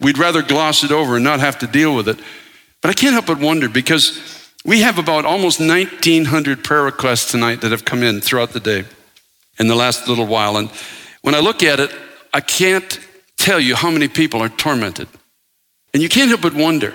We'd 0.00 0.18
rather 0.18 0.42
gloss 0.42 0.84
it 0.84 0.92
over 0.92 1.16
and 1.16 1.24
not 1.24 1.40
have 1.40 1.58
to 1.58 1.66
deal 1.66 1.94
with 1.94 2.08
it. 2.08 2.18
But 2.80 2.90
I 2.90 2.94
can't 2.94 3.12
help 3.12 3.26
but 3.26 3.40
wonder 3.40 3.68
because 3.68 4.50
we 4.64 4.80
have 4.80 4.98
about 4.98 5.24
almost 5.24 5.60
1,900 5.60 6.64
prayer 6.64 6.84
requests 6.84 7.30
tonight 7.30 7.60
that 7.62 7.72
have 7.72 7.84
come 7.84 8.02
in 8.02 8.20
throughout 8.20 8.50
the 8.50 8.60
day 8.60 8.84
in 9.58 9.66
the 9.66 9.74
last 9.74 10.08
little 10.08 10.26
while. 10.26 10.56
And 10.56 10.70
when 11.22 11.34
I 11.34 11.40
look 11.40 11.62
at 11.62 11.80
it, 11.80 11.92
I 12.32 12.40
can't 12.40 13.00
tell 13.36 13.58
you 13.58 13.74
how 13.74 13.90
many 13.90 14.08
people 14.08 14.40
are 14.40 14.48
tormented. 14.48 15.08
And 15.92 16.02
you 16.02 16.08
can't 16.08 16.28
help 16.28 16.42
but 16.42 16.54
wonder 16.54 16.94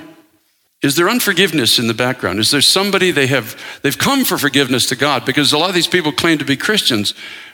is 0.83 0.97
there 0.97 1.09
unforgiveness 1.09 1.79
in 1.79 1.87
the 1.87 1.93
background? 1.93 2.39
Is 2.39 2.51
there 2.51 2.59
somebody 2.59 3.11
they 3.11 3.27
have, 3.27 3.55
they've 3.83 3.97
come 3.97 4.25
for 4.25 4.37
forgiveness 4.37 4.85
to 4.87 4.97
God? 4.97 5.25
Because 5.25 5.53
a 5.53 5.57
lot 5.57 5.69
of 5.69 5.75
these 5.75 5.87
people 5.87 6.11
claim 6.11 6.37
to 6.39 6.45
be 6.45 6.57
Christians, 6.57 7.13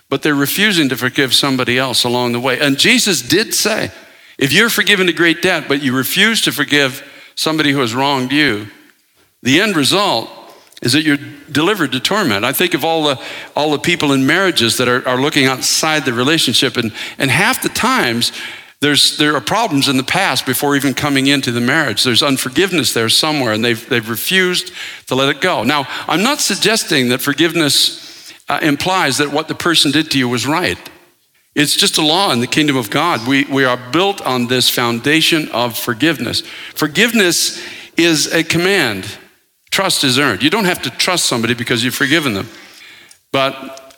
but 0.10 0.24
they're 0.24 0.36
refusing 0.36 0.90
to 0.90 0.98
forgive 0.98 1.34
somebody 1.34 1.78
else 1.78 2.04
along 2.04 2.32
the 2.32 2.40
way. 2.40 2.60
And 2.60 2.78
Jesus 2.78 3.22
did 3.22 3.54
say, 3.54 3.92
if 4.38 4.52
you're 4.52 4.70
forgiven 4.70 5.08
a 5.08 5.14
great 5.14 5.42
debt, 5.42 5.66
but 5.68 5.84
you 5.84 5.96
refuse 5.96 6.42
to 6.42 6.52
forgive 6.52 7.04
somebody 7.36 7.72
who 7.72 7.80
has 7.80 7.94
wronged 7.94 8.32
you, 8.32 8.68
the 9.44 9.62
end 9.62 9.76
result 9.76 10.30
is 10.82 10.94
that 10.94 11.04
you're 11.04 11.18
delivered 11.52 11.92
to 11.92 12.00
torment. 12.00 12.46
I 12.46 12.54
think 12.54 12.74
of 12.74 12.86
all 12.86 13.04
the, 13.04 13.22
all 13.56 13.72
the 13.72 13.80
people 13.80 14.14
in 14.14 14.26
marriages 14.26 14.78
that 14.78 14.88
are, 14.88 15.08
are 15.08 15.22
looking 15.22 15.46
outside 15.46 16.06
the 16.06 16.14
relationship, 16.14 16.78
and, 16.78 16.94
and 17.18 17.30
half 17.30 17.62
the 17.62 17.70
times 17.70 18.32
there's, 18.82 19.18
there 19.18 19.36
are 19.36 19.42
problems 19.42 19.90
in 19.90 19.98
the 19.98 20.04
past 20.04 20.46
before 20.46 20.78
even 20.78 20.94
coming 20.94 21.28
into 21.28 21.52
the 21.52 21.60
marriage. 21.60 22.06
There's 22.06 22.24
unforgiveness 22.24 22.94
there 22.94 23.10
somewhere, 23.10 23.52
and 23.52 23.64
they've, 23.64 23.90
they've 23.90 24.10
refused 24.10 24.72
to 25.08 25.16
let 25.16 25.28
it 25.28 25.42
go. 25.42 25.64
Now, 25.64 25.86
I'm 26.08 26.24
not 26.24 26.40
suggesting 26.40 27.10
that 27.10 27.22
forgiveness 27.22 28.09
uh, 28.50 28.60
implies 28.62 29.20
that 29.20 29.32
what 29.32 29.48
the 29.48 29.56
person 29.56 29.92
did 29.92 30.12
to 30.12 30.18
you 30.18 30.28
was 30.28 30.48
right. 30.48 30.78
It's 31.56 31.76
just 31.76 31.98
a 31.98 32.06
law 32.06 32.32
in 32.32 32.40
the 32.40 32.48
kingdom 32.48 32.78
of 32.78 32.90
God. 32.90 33.28
We, 33.28 33.46
we 33.46 33.66
are 33.66 33.78
built 33.92 34.22
on 34.22 34.48
this 34.48 34.70
foundation 34.70 35.50
of 35.50 35.78
forgiveness. 35.78 36.42
Forgiveness 36.74 37.62
is 37.98 38.34
a 38.34 38.44
command, 38.44 39.18
trust 39.72 40.04
is 40.04 40.18
earned. 40.18 40.42
You 40.42 40.50
don't 40.50 40.66
have 40.66 40.82
to 40.84 40.90
trust 40.90 41.26
somebody 41.26 41.54
because 41.54 41.84
you've 41.84 41.96
forgiven 41.96 42.34
them, 42.34 42.48
but 43.32 43.96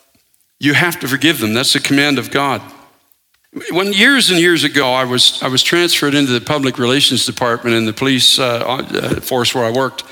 you 0.58 0.74
have 0.74 0.98
to 1.00 1.08
forgive 1.08 1.38
them. 1.38 1.54
That's 1.54 1.74
a 1.74 1.80
command 1.80 2.18
of 2.18 2.30
God. 2.30 2.62
When 3.70 3.92
years 3.92 4.30
and 4.30 4.40
years 4.40 4.64
ago, 4.64 4.92
I 4.92 5.04
was, 5.04 5.42
I 5.42 5.48
was 5.48 5.62
transferred 5.62 6.14
into 6.14 6.32
the 6.32 6.40
public 6.40 6.78
relations 6.78 7.26
department 7.26 7.76
in 7.76 7.84
the 7.84 7.92
police 7.92 8.38
uh, 8.38 8.64
uh 8.64 9.20
force 9.20 9.54
where 9.54 9.64
I 9.64 9.70
worked. 9.70 10.04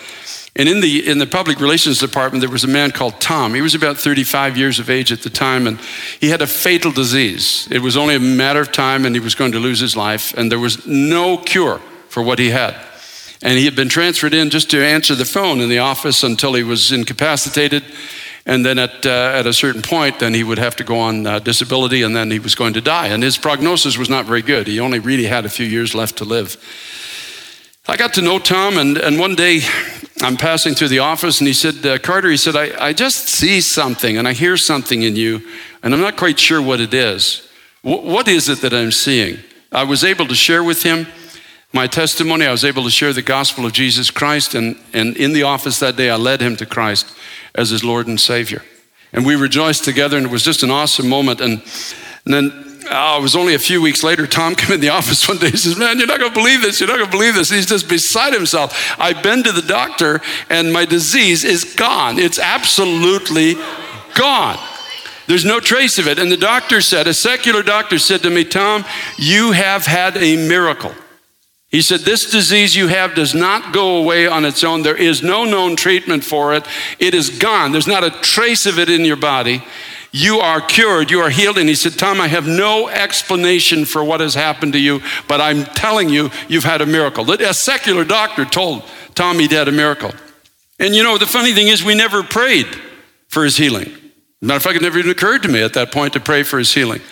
And 0.57 0.69
in 0.69 0.81
the, 0.81 1.09
in 1.09 1.19
the 1.19 1.27
public 1.27 1.61
relations 1.61 2.01
department, 2.01 2.41
there 2.41 2.51
was 2.51 2.65
a 2.65 2.69
man 2.69 2.91
called 2.91 3.21
Tom. 3.21 3.55
He 3.55 3.61
was 3.61 3.75
about 3.75 3.99
35 3.99 4.57
years 4.57 4.79
of 4.79 4.91
age 4.91 5.13
at 5.13 5.23
the 5.23 5.31
time, 5.31 5.67
and 5.67 5.79
he 6.21 6.29
had 6.29 6.43
a 6.43 6.47
fatal 6.47 6.91
disease. 6.91 7.69
It 7.71 7.81
was 7.81 7.97
only 7.97 8.17
a 8.17 8.21
matter 8.21 8.61
of 8.61 8.73
time, 8.73 9.07
and 9.07 9.15
he 9.15 9.21
was 9.21 9.35
going 9.35 9.53
to 9.53 9.61
lose 9.61 9.79
his 9.79 9.97
life, 9.97 10.35
and 10.37 10.51
there 10.51 10.59
was 10.59 10.87
no 10.87 11.39
cure 11.39 11.79
for 12.09 12.23
what 12.23 12.39
he 12.39 12.51
had. 12.51 12.75
And 13.43 13.57
he 13.57 13.65
had 13.65 13.77
been 13.77 13.89
transferred 13.89 14.35
in 14.35 14.51
just 14.51 14.71
to 14.71 14.85
answer 14.85 15.15
the 15.15 15.25
phone 15.25 15.61
in 15.61 15.69
the 15.69 15.79
office 15.79 16.23
until 16.23 16.53
he 16.55 16.63
was 16.63 16.93
incapacitated. 16.93 17.85
And 18.45 18.67
then 18.67 18.79
at, 18.79 19.07
uh, 19.07 19.33
at 19.35 19.47
a 19.47 19.53
certain 19.53 19.83
point, 19.83 20.19
then 20.19 20.35
he 20.35 20.43
would 20.43 20.59
have 20.59 20.77
to 20.77 20.85
go 20.85 20.99
on 20.99 21.27
uh, 21.27 21.39
disability, 21.39 22.03
and 22.03 22.15
then 22.17 22.31
he 22.31 22.39
was 22.39 22.55
going 22.55 22.75
to 22.75 22.81
die. 22.81 23.09
And 23.09 23.23
his 23.23 23.39
prognosis 23.39 23.97
was 23.97 24.11
not 24.11 24.27
very 24.27 24.43
good. 24.43 24.67
He 24.67 24.81
only 24.81 24.99
really 24.99 25.27
had 25.27 25.45
a 25.45 25.49
few 25.49 25.67
years 25.67 25.95
left 25.95 26.19
to 26.19 26.25
live. 26.25 26.57
I 27.87 27.97
got 27.97 28.15
to 28.15 28.23
know 28.23 28.39
Tom, 28.39 28.77
and, 28.77 28.99
and 28.99 29.19
one 29.19 29.37
day 29.37 29.61
I'm 30.23 30.37
passing 30.37 30.75
through 30.75 30.89
the 30.89 30.99
office, 30.99 31.41
and 31.41 31.49
he 31.49 31.55
said, 31.55 31.87
uh, 31.87 31.99
Carter, 31.99 32.29
he 32.29 32.37
said, 32.37 32.57
I, 32.57 32.89
I 32.89 32.93
just 32.93 33.29
see 33.29 33.61
something, 33.61 34.19
and 34.19 34.29
I 34.29 34.33
hear 34.33 34.57
something 34.57 35.03
in 35.03 35.17
you, 35.17 35.41
and 35.83 35.95
I'm 35.95 36.01
not 36.01 36.17
quite 36.17 36.39
sure 36.39 36.61
what 36.61 36.81
it 36.81 36.93
is. 36.93 37.49
W- 37.83 38.11
what 38.11 38.29
is 38.29 38.49
it 38.49 38.61
that 38.61 38.75
I'm 38.75 38.93
seeing? 38.93 39.39
I 39.73 39.85
was 39.85 40.05
able 40.05 40.27
to 40.27 40.35
share 40.35 40.63
with 40.63 40.83
him 40.83 41.07
my 41.73 41.87
testimony. 41.87 42.45
I 42.45 42.51
was 42.51 42.65
able 42.65 42.83
to 42.85 42.91
share 42.91 43.13
the 43.13 43.23
gospel 43.23 43.65
of 43.65 43.73
Jesus 43.73 44.11
Christ, 44.11 44.55
and, 44.55 44.77
and 44.93 45.17
in 45.17 45.33
the 45.33 45.45
office 45.45 45.79
that 45.79 45.97
day, 45.97 46.11
I 46.11 46.17
led 46.17 46.41
him 46.43 46.57
to 46.57 46.67
Christ 46.67 47.07
as 47.55 47.71
his 47.71 47.83
Lord 47.83 48.07
and 48.07 48.21
Savior. 48.21 48.63
And 49.13 49.25
we 49.25 49.37
rejoiced 49.37 49.85
together, 49.85 50.17
and 50.17 50.27
it 50.27 50.33
was 50.33 50.43
just 50.43 50.63
an 50.63 50.71
awesome 50.71 51.09
moment. 51.09 51.41
And, 51.41 51.63
and 52.25 52.35
then 52.35 52.70
oh, 52.91 53.19
it 53.19 53.23
was 53.23 53.37
only 53.37 53.55
a 53.55 53.59
few 53.59 53.81
weeks 53.81 54.03
later, 54.03 54.27
Tom 54.27 54.55
came 54.55 54.73
in 54.73 54.81
the 54.81 54.89
office 54.99 55.27
one 55.29 55.39
day. 55.39 55.51
He 55.51 55.57
says, 55.57 55.77
Man, 55.77 55.99
you're 55.99 56.07
not 56.07 56.19
going 56.19 56.33
to 56.33 56.39
believe 56.39 56.63
this. 56.63 56.81
You're 56.81 56.89
not 56.89 56.97
going 56.97 57.11
to 57.11 57.17
believe 57.17 57.35
this. 57.35 57.51
He's 57.51 57.67
just 57.67 57.89
beside 57.89 58.33
himself. 58.33 58.95
I've 58.99 59.23
been 59.23 59.43
to 59.45 59.53
the 59.53 59.63
doctor 59.63 60.21
and 60.49 60.73
my 60.73 60.85
disease 60.85 61.45
is 61.45 61.65
gone. 61.65 62.19
It's 62.19 62.39
absolutely 62.39 63.55
gone. 64.15 64.59
There's 65.27 65.45
no 65.45 65.61
trace 65.61 65.99
of 65.99 66.09
it. 66.09 66.19
And 66.19 66.31
the 66.31 66.37
doctor 66.37 66.81
said, 66.81 67.07
a 67.07 67.15
secular 67.15 67.63
doctor 67.63 67.99
said 67.99 68.23
to 68.23 68.31
me, 68.31 68.45
Tom, 68.45 68.85
you 69.17 69.53
have 69.53 69.87
had 69.87 70.17
a 70.17 70.37
miracle. 70.37 70.93
He 71.71 71.83
said, 71.83 72.01
This 72.01 72.29
disease 72.29 72.75
you 72.75 72.89
have 72.89 73.15
does 73.15 73.33
not 73.33 73.73
go 73.73 73.99
away 73.99 74.27
on 74.27 74.45
its 74.45 74.65
own. 74.65 74.83
There 74.83 74.97
is 74.97 75.23
no 75.23 75.45
known 75.45 75.77
treatment 75.77 76.25
for 76.25 76.53
it. 76.55 76.67
It 76.99 77.15
is 77.15 77.31
gone. 77.31 77.71
There's 77.71 77.87
not 77.87 78.03
a 78.03 78.11
trace 78.11 78.67
of 78.67 78.79
it 78.79 78.91
in 78.91 79.05
your 79.05 79.17
body. 79.17 79.63
You 80.13 80.39
are 80.39 80.61
cured, 80.61 81.11
you 81.11 81.21
are 81.21 81.31
healed. 81.31 81.59
And 81.59 81.69
he 81.69 81.75
said, 81.75 81.99
Tom, 81.99 82.21
I 82.21 82.29
have 82.29 82.47
no 82.47 82.89
explanation 82.89 83.85
for 83.85 84.03
what 84.03 84.21
has 84.21 84.35
happened 84.35 84.73
to 84.73 84.81
you, 84.81 85.01
but 85.29 85.41
I'm 85.41 85.65
telling 85.65 86.09
you, 86.09 86.31
you've 86.49 86.65
had 86.65 86.81
a 86.81 86.87
miracle. 86.87 87.31
A 87.31 87.55
secular 87.55 88.05
doctor 88.05 88.45
told 88.45 88.83
Tom 89.15 89.39
he'd 89.39 89.53
had 89.53 89.69
a 89.69 89.73
miracle. 89.73 90.13
And 90.79 90.97
you 90.97 91.03
know, 91.03 91.19
the 91.19 91.27
funny 91.27 91.53
thing 91.53 91.69
is, 91.69 91.85
we 91.85 91.95
never 91.95 92.23
prayed 92.23 92.67
for 93.29 93.45
his 93.45 93.57
healing. 93.57 93.93
Matter 94.41 94.57
of 94.57 94.63
fact, 94.63 94.77
it 94.77 94.83
never 94.83 94.99
even 94.99 95.11
occurred 95.11 95.43
to 95.43 95.49
me 95.49 95.63
at 95.63 95.75
that 95.75 95.93
point 95.93 96.15
to 96.15 96.21
pray 96.21 96.43
for 96.43 96.59
his 96.59 96.73
healing. 96.73 97.03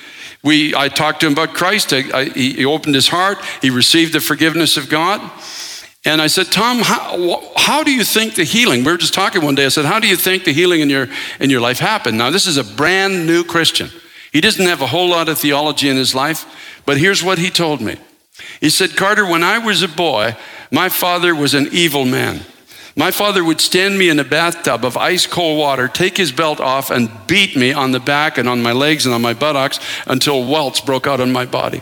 We, 0.43 0.75
I 0.75 0.89
talked 0.89 1.21
to 1.21 1.27
him 1.27 1.33
about 1.35 1.55
Christ. 1.55 1.93
I, 1.93 2.05
I, 2.15 2.25
he 2.25 2.65
opened 2.65 2.95
his 2.95 3.09
heart. 3.09 3.39
He 3.61 3.71
received 3.71 4.15
the 4.15 4.21
forgiveness 4.21 4.77
of 4.77 4.89
God. 4.89 5.21
And 6.05 6.23
I 6.23 6.29
said, 6.29 6.47
Tom, 6.47 6.79
how, 6.79 7.43
how 7.57 7.83
do 7.83 7.93
you 7.93 8.05
think 8.05 8.35
the 8.35 8.45
healing? 8.45 8.85
We 8.85 8.93
were 8.93 8.99
just 8.99 9.15
talking 9.15 9.43
one 9.43 9.55
day. 9.55 9.67
I 9.67 9.69
said, 9.69 9.85
How 9.85 9.99
do 9.99 10.07
you 10.07 10.17
think 10.17 10.45
the 10.45 10.53
healing 10.53 10.81
in 10.81 10.89
your, 10.89 11.09
in 11.41 11.51
your 11.51 11.61
life 11.61 11.81
happened? 11.81 12.17
Now, 12.17 12.31
this 12.31 12.47
is 12.47 12.57
a 12.57 12.65
brand 12.65 13.27
new 13.27 13.45
Christian. 13.45 13.91
He 14.33 14.41
doesn't 14.41 14.67
have 14.67 14.81
a 14.81 14.87
whole 14.87 15.09
lot 15.09 15.29
of 15.29 15.39
theology 15.39 15.89
in 15.89 15.97
his 15.97 16.15
life, 16.15 16.47
but 16.87 16.99
here's 16.99 17.25
what 17.25 17.39
he 17.39 17.51
told 17.51 17.81
me. 17.81 17.97
He 18.61 18.71
said, 18.71 18.97
Carter, 18.97 19.27
when 19.27 19.43
I 19.43 19.59
was 19.59 19.83
a 19.83 19.89
boy, 19.89 20.37
my 20.71 20.89
father 20.89 21.35
was 21.35 21.55
an 21.55 21.69
evil 21.73 22.05
man. 22.05 22.43
My 22.95 23.11
father 23.11 23.45
would 23.45 23.61
stand 23.61 23.97
me 23.97 24.09
in 24.09 24.19
a 24.19 24.25
bathtub 24.25 24.85
of 24.85 24.97
ice 24.97 25.27
cold 25.27 25.59
water, 25.59 25.87
take 25.87 26.17
his 26.17 26.33
belt 26.33 26.61
off, 26.61 26.91
and 26.91 27.11
beat 27.27 27.57
me 27.57 27.73
on 27.73 27.93
the 27.93 28.01
back 28.01 28.39
and 28.39 28.49
on 28.49 28.61
my 28.61 28.73
legs 28.73 29.07
and 29.07 29.15
on 29.15 29.23
my 29.23 29.35
buttocks 29.35 29.79
until 30.07 30.45
welts 30.45 30.81
broke 30.81 31.07
out 31.07 31.21
on 31.21 31.31
my 31.31 31.47
body. 31.47 31.81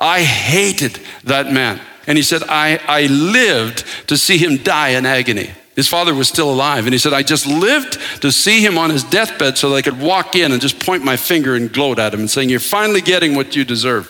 I 0.00 0.22
hated 0.22 0.98
that 1.24 1.52
man. 1.52 1.80
And 2.10 2.18
he 2.18 2.24
said, 2.24 2.42
I, 2.48 2.80
I 2.88 3.06
lived 3.06 3.84
to 4.08 4.16
see 4.16 4.36
him 4.36 4.56
die 4.56 4.88
in 4.88 5.06
agony. 5.06 5.52
His 5.76 5.86
father 5.86 6.12
was 6.12 6.26
still 6.26 6.52
alive. 6.52 6.84
And 6.84 6.92
he 6.92 6.98
said, 6.98 7.12
I 7.12 7.22
just 7.22 7.46
lived 7.46 8.00
to 8.22 8.32
see 8.32 8.66
him 8.66 8.78
on 8.78 8.90
his 8.90 9.04
deathbed 9.04 9.56
so 9.56 9.70
that 9.70 9.76
I 9.76 9.82
could 9.82 10.00
walk 10.00 10.34
in 10.34 10.50
and 10.50 10.60
just 10.60 10.84
point 10.84 11.04
my 11.04 11.16
finger 11.16 11.54
and 11.54 11.72
gloat 11.72 12.00
at 12.00 12.12
him 12.12 12.18
and 12.18 12.28
saying, 12.28 12.48
You're 12.48 12.58
finally 12.58 13.00
getting 13.00 13.36
what 13.36 13.54
you 13.54 13.64
deserve. 13.64 14.08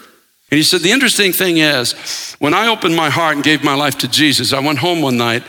And 0.50 0.56
he 0.56 0.62
said, 0.62 0.80
The 0.80 0.92
interesting 0.92 1.32
thing 1.32 1.58
is, 1.58 2.36
when 2.38 2.54
I 2.54 2.68
opened 2.68 2.96
my 2.96 3.10
heart 3.10 3.34
and 3.34 3.44
gave 3.44 3.62
my 3.62 3.74
life 3.74 3.98
to 3.98 4.08
Jesus, 4.08 4.54
I 4.54 4.60
went 4.60 4.78
home 4.78 5.02
one 5.02 5.18
night 5.18 5.42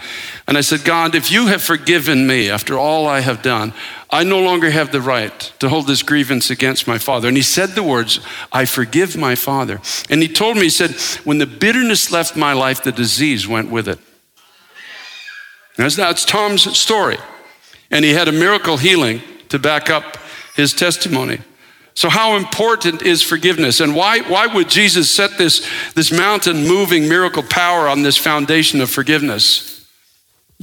and 0.45 0.57
I 0.57 0.61
said, 0.61 0.83
God, 0.83 1.15
if 1.15 1.31
you 1.31 1.47
have 1.47 1.63
forgiven 1.63 2.27
me 2.27 2.49
after 2.49 2.77
all 2.77 3.07
I 3.07 3.21
have 3.21 3.41
done, 3.41 3.71
I 4.11 4.23
no 4.23 4.39
longer 4.39 4.69
have 4.69 4.91
the 4.91 5.01
right 5.01 5.53
to 5.59 5.69
hold 5.69 5.87
this 5.87 6.03
grievance 6.03 6.49
against 6.49 6.85
my 6.85 6.97
father. 6.97 7.29
And 7.29 7.37
he 7.37 7.43
said 7.43 7.69
the 7.69 7.83
words, 7.83 8.19
I 8.51 8.65
forgive 8.65 9.15
my 9.15 9.35
father. 9.35 9.79
And 10.09 10.21
he 10.21 10.27
told 10.27 10.57
me, 10.57 10.63
he 10.63 10.69
said, 10.69 10.91
when 11.25 11.37
the 11.37 11.45
bitterness 11.45 12.11
left 12.11 12.35
my 12.35 12.51
life, 12.51 12.83
the 12.83 12.91
disease 12.91 13.47
went 13.47 13.71
with 13.71 13.87
it. 13.87 13.99
That's, 15.77 15.95
that's 15.95 16.25
Tom's 16.25 16.77
story. 16.77 17.17
And 17.89 18.03
he 18.03 18.11
had 18.11 18.27
a 18.27 18.33
miracle 18.33 18.77
healing 18.77 19.21
to 19.49 19.59
back 19.59 19.89
up 19.89 20.17
his 20.55 20.73
testimony. 20.73 21.39
So, 21.93 22.09
how 22.09 22.35
important 22.35 23.01
is 23.01 23.21
forgiveness? 23.21 23.79
And 23.79 23.95
why, 23.95 24.19
why 24.21 24.47
would 24.47 24.69
Jesus 24.69 25.11
set 25.11 25.37
this, 25.37 25.67
this 25.93 26.11
mountain 26.11 26.67
moving 26.67 27.07
miracle 27.07 27.43
power 27.43 27.87
on 27.87 28.01
this 28.01 28.17
foundation 28.17 28.81
of 28.81 28.89
forgiveness? 28.89 29.70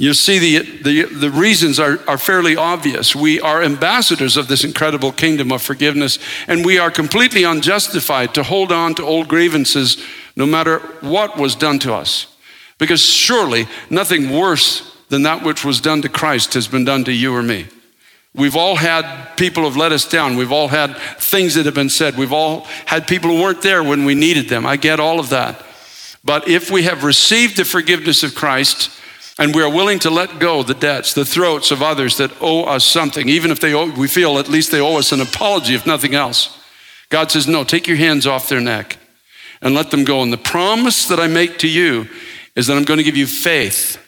You 0.00 0.14
see, 0.14 0.38
the, 0.38 0.82
the, 0.82 1.02
the 1.12 1.30
reasons 1.32 1.80
are, 1.80 1.98
are 2.06 2.18
fairly 2.18 2.54
obvious. 2.54 3.16
We 3.16 3.40
are 3.40 3.64
ambassadors 3.64 4.36
of 4.36 4.46
this 4.46 4.62
incredible 4.62 5.10
kingdom 5.10 5.50
of 5.50 5.60
forgiveness, 5.60 6.20
and 6.46 6.64
we 6.64 6.78
are 6.78 6.88
completely 6.88 7.42
unjustified 7.42 8.32
to 8.34 8.44
hold 8.44 8.70
on 8.70 8.94
to 8.94 9.02
old 9.02 9.26
grievances 9.26 10.00
no 10.36 10.46
matter 10.46 10.78
what 11.00 11.36
was 11.36 11.56
done 11.56 11.80
to 11.80 11.94
us. 11.94 12.28
Because 12.78 13.00
surely 13.00 13.66
nothing 13.90 14.30
worse 14.30 14.96
than 15.08 15.24
that 15.24 15.42
which 15.42 15.64
was 15.64 15.80
done 15.80 16.00
to 16.02 16.08
Christ 16.08 16.54
has 16.54 16.68
been 16.68 16.84
done 16.84 17.02
to 17.02 17.12
you 17.12 17.34
or 17.34 17.42
me. 17.42 17.66
We've 18.36 18.54
all 18.54 18.76
had 18.76 19.34
people 19.36 19.64
who 19.64 19.68
have 19.68 19.76
let 19.76 19.90
us 19.90 20.08
down. 20.08 20.36
We've 20.36 20.52
all 20.52 20.68
had 20.68 20.96
things 21.18 21.56
that 21.56 21.66
have 21.66 21.74
been 21.74 21.90
said. 21.90 22.16
We've 22.16 22.32
all 22.32 22.68
had 22.86 23.08
people 23.08 23.30
who 23.30 23.42
weren't 23.42 23.62
there 23.62 23.82
when 23.82 24.04
we 24.04 24.14
needed 24.14 24.48
them. 24.48 24.64
I 24.64 24.76
get 24.76 25.00
all 25.00 25.18
of 25.18 25.30
that. 25.30 25.60
But 26.24 26.46
if 26.46 26.70
we 26.70 26.84
have 26.84 27.02
received 27.02 27.56
the 27.56 27.64
forgiveness 27.64 28.22
of 28.22 28.36
Christ, 28.36 28.92
and 29.38 29.54
we 29.54 29.62
are 29.62 29.70
willing 29.70 30.00
to 30.00 30.10
let 30.10 30.40
go 30.40 30.62
the 30.62 30.74
debts, 30.74 31.14
the 31.14 31.24
throats 31.24 31.70
of 31.70 31.82
others 31.82 32.16
that 32.16 32.32
owe 32.40 32.64
us 32.64 32.84
something, 32.84 33.28
even 33.28 33.50
if 33.50 33.60
they 33.60 33.72
owe, 33.72 33.90
we 33.90 34.08
feel 34.08 34.38
at 34.38 34.48
least 34.48 34.72
they 34.72 34.80
owe 34.80 34.98
us 34.98 35.12
an 35.12 35.20
apology, 35.20 35.74
if 35.74 35.86
nothing 35.86 36.14
else. 36.14 36.58
God 37.08 37.30
says, 37.30 37.46
No, 37.46 37.64
take 37.64 37.86
your 37.86 37.96
hands 37.96 38.26
off 38.26 38.48
their 38.48 38.60
neck 38.60 38.98
and 39.62 39.74
let 39.74 39.90
them 39.90 40.04
go. 40.04 40.22
And 40.22 40.32
the 40.32 40.38
promise 40.38 41.06
that 41.06 41.20
I 41.20 41.28
make 41.28 41.58
to 41.58 41.68
you 41.68 42.08
is 42.56 42.66
that 42.66 42.76
I'm 42.76 42.84
going 42.84 42.98
to 42.98 43.04
give 43.04 43.16
you 43.16 43.26
faith 43.26 44.04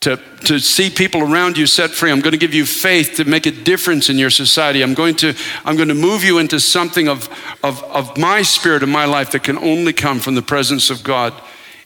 to, 0.00 0.20
to 0.44 0.58
see 0.58 0.90
people 0.90 1.22
around 1.22 1.56
you 1.56 1.66
set 1.66 1.90
free. 1.90 2.10
I'm 2.10 2.20
going 2.20 2.32
to 2.32 2.38
give 2.38 2.52
you 2.52 2.66
faith 2.66 3.14
to 3.16 3.24
make 3.24 3.46
a 3.46 3.50
difference 3.50 4.10
in 4.10 4.18
your 4.18 4.28
society. 4.28 4.82
I'm 4.82 4.92
going 4.92 5.16
to, 5.16 5.34
I'm 5.64 5.76
going 5.76 5.88
to 5.88 5.94
move 5.94 6.22
you 6.22 6.38
into 6.38 6.60
something 6.60 7.08
of, 7.08 7.30
of, 7.62 7.82
of 7.84 8.18
my 8.18 8.42
spirit 8.42 8.82
in 8.82 8.90
my 8.90 9.06
life 9.06 9.32
that 9.32 9.44
can 9.44 9.56
only 9.56 9.94
come 9.94 10.20
from 10.20 10.34
the 10.34 10.42
presence 10.42 10.90
of 10.90 11.02
God 11.02 11.32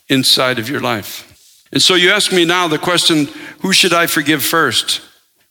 inside 0.09 0.59
of 0.59 0.69
your 0.69 0.81
life. 0.81 1.28
And 1.71 1.81
so 1.81 1.95
you 1.95 2.11
ask 2.11 2.31
me 2.31 2.45
now 2.45 2.67
the 2.67 2.79
question 2.79 3.25
who 3.61 3.73
should 3.73 3.93
I 3.93 4.07
forgive 4.07 4.43
first? 4.43 5.01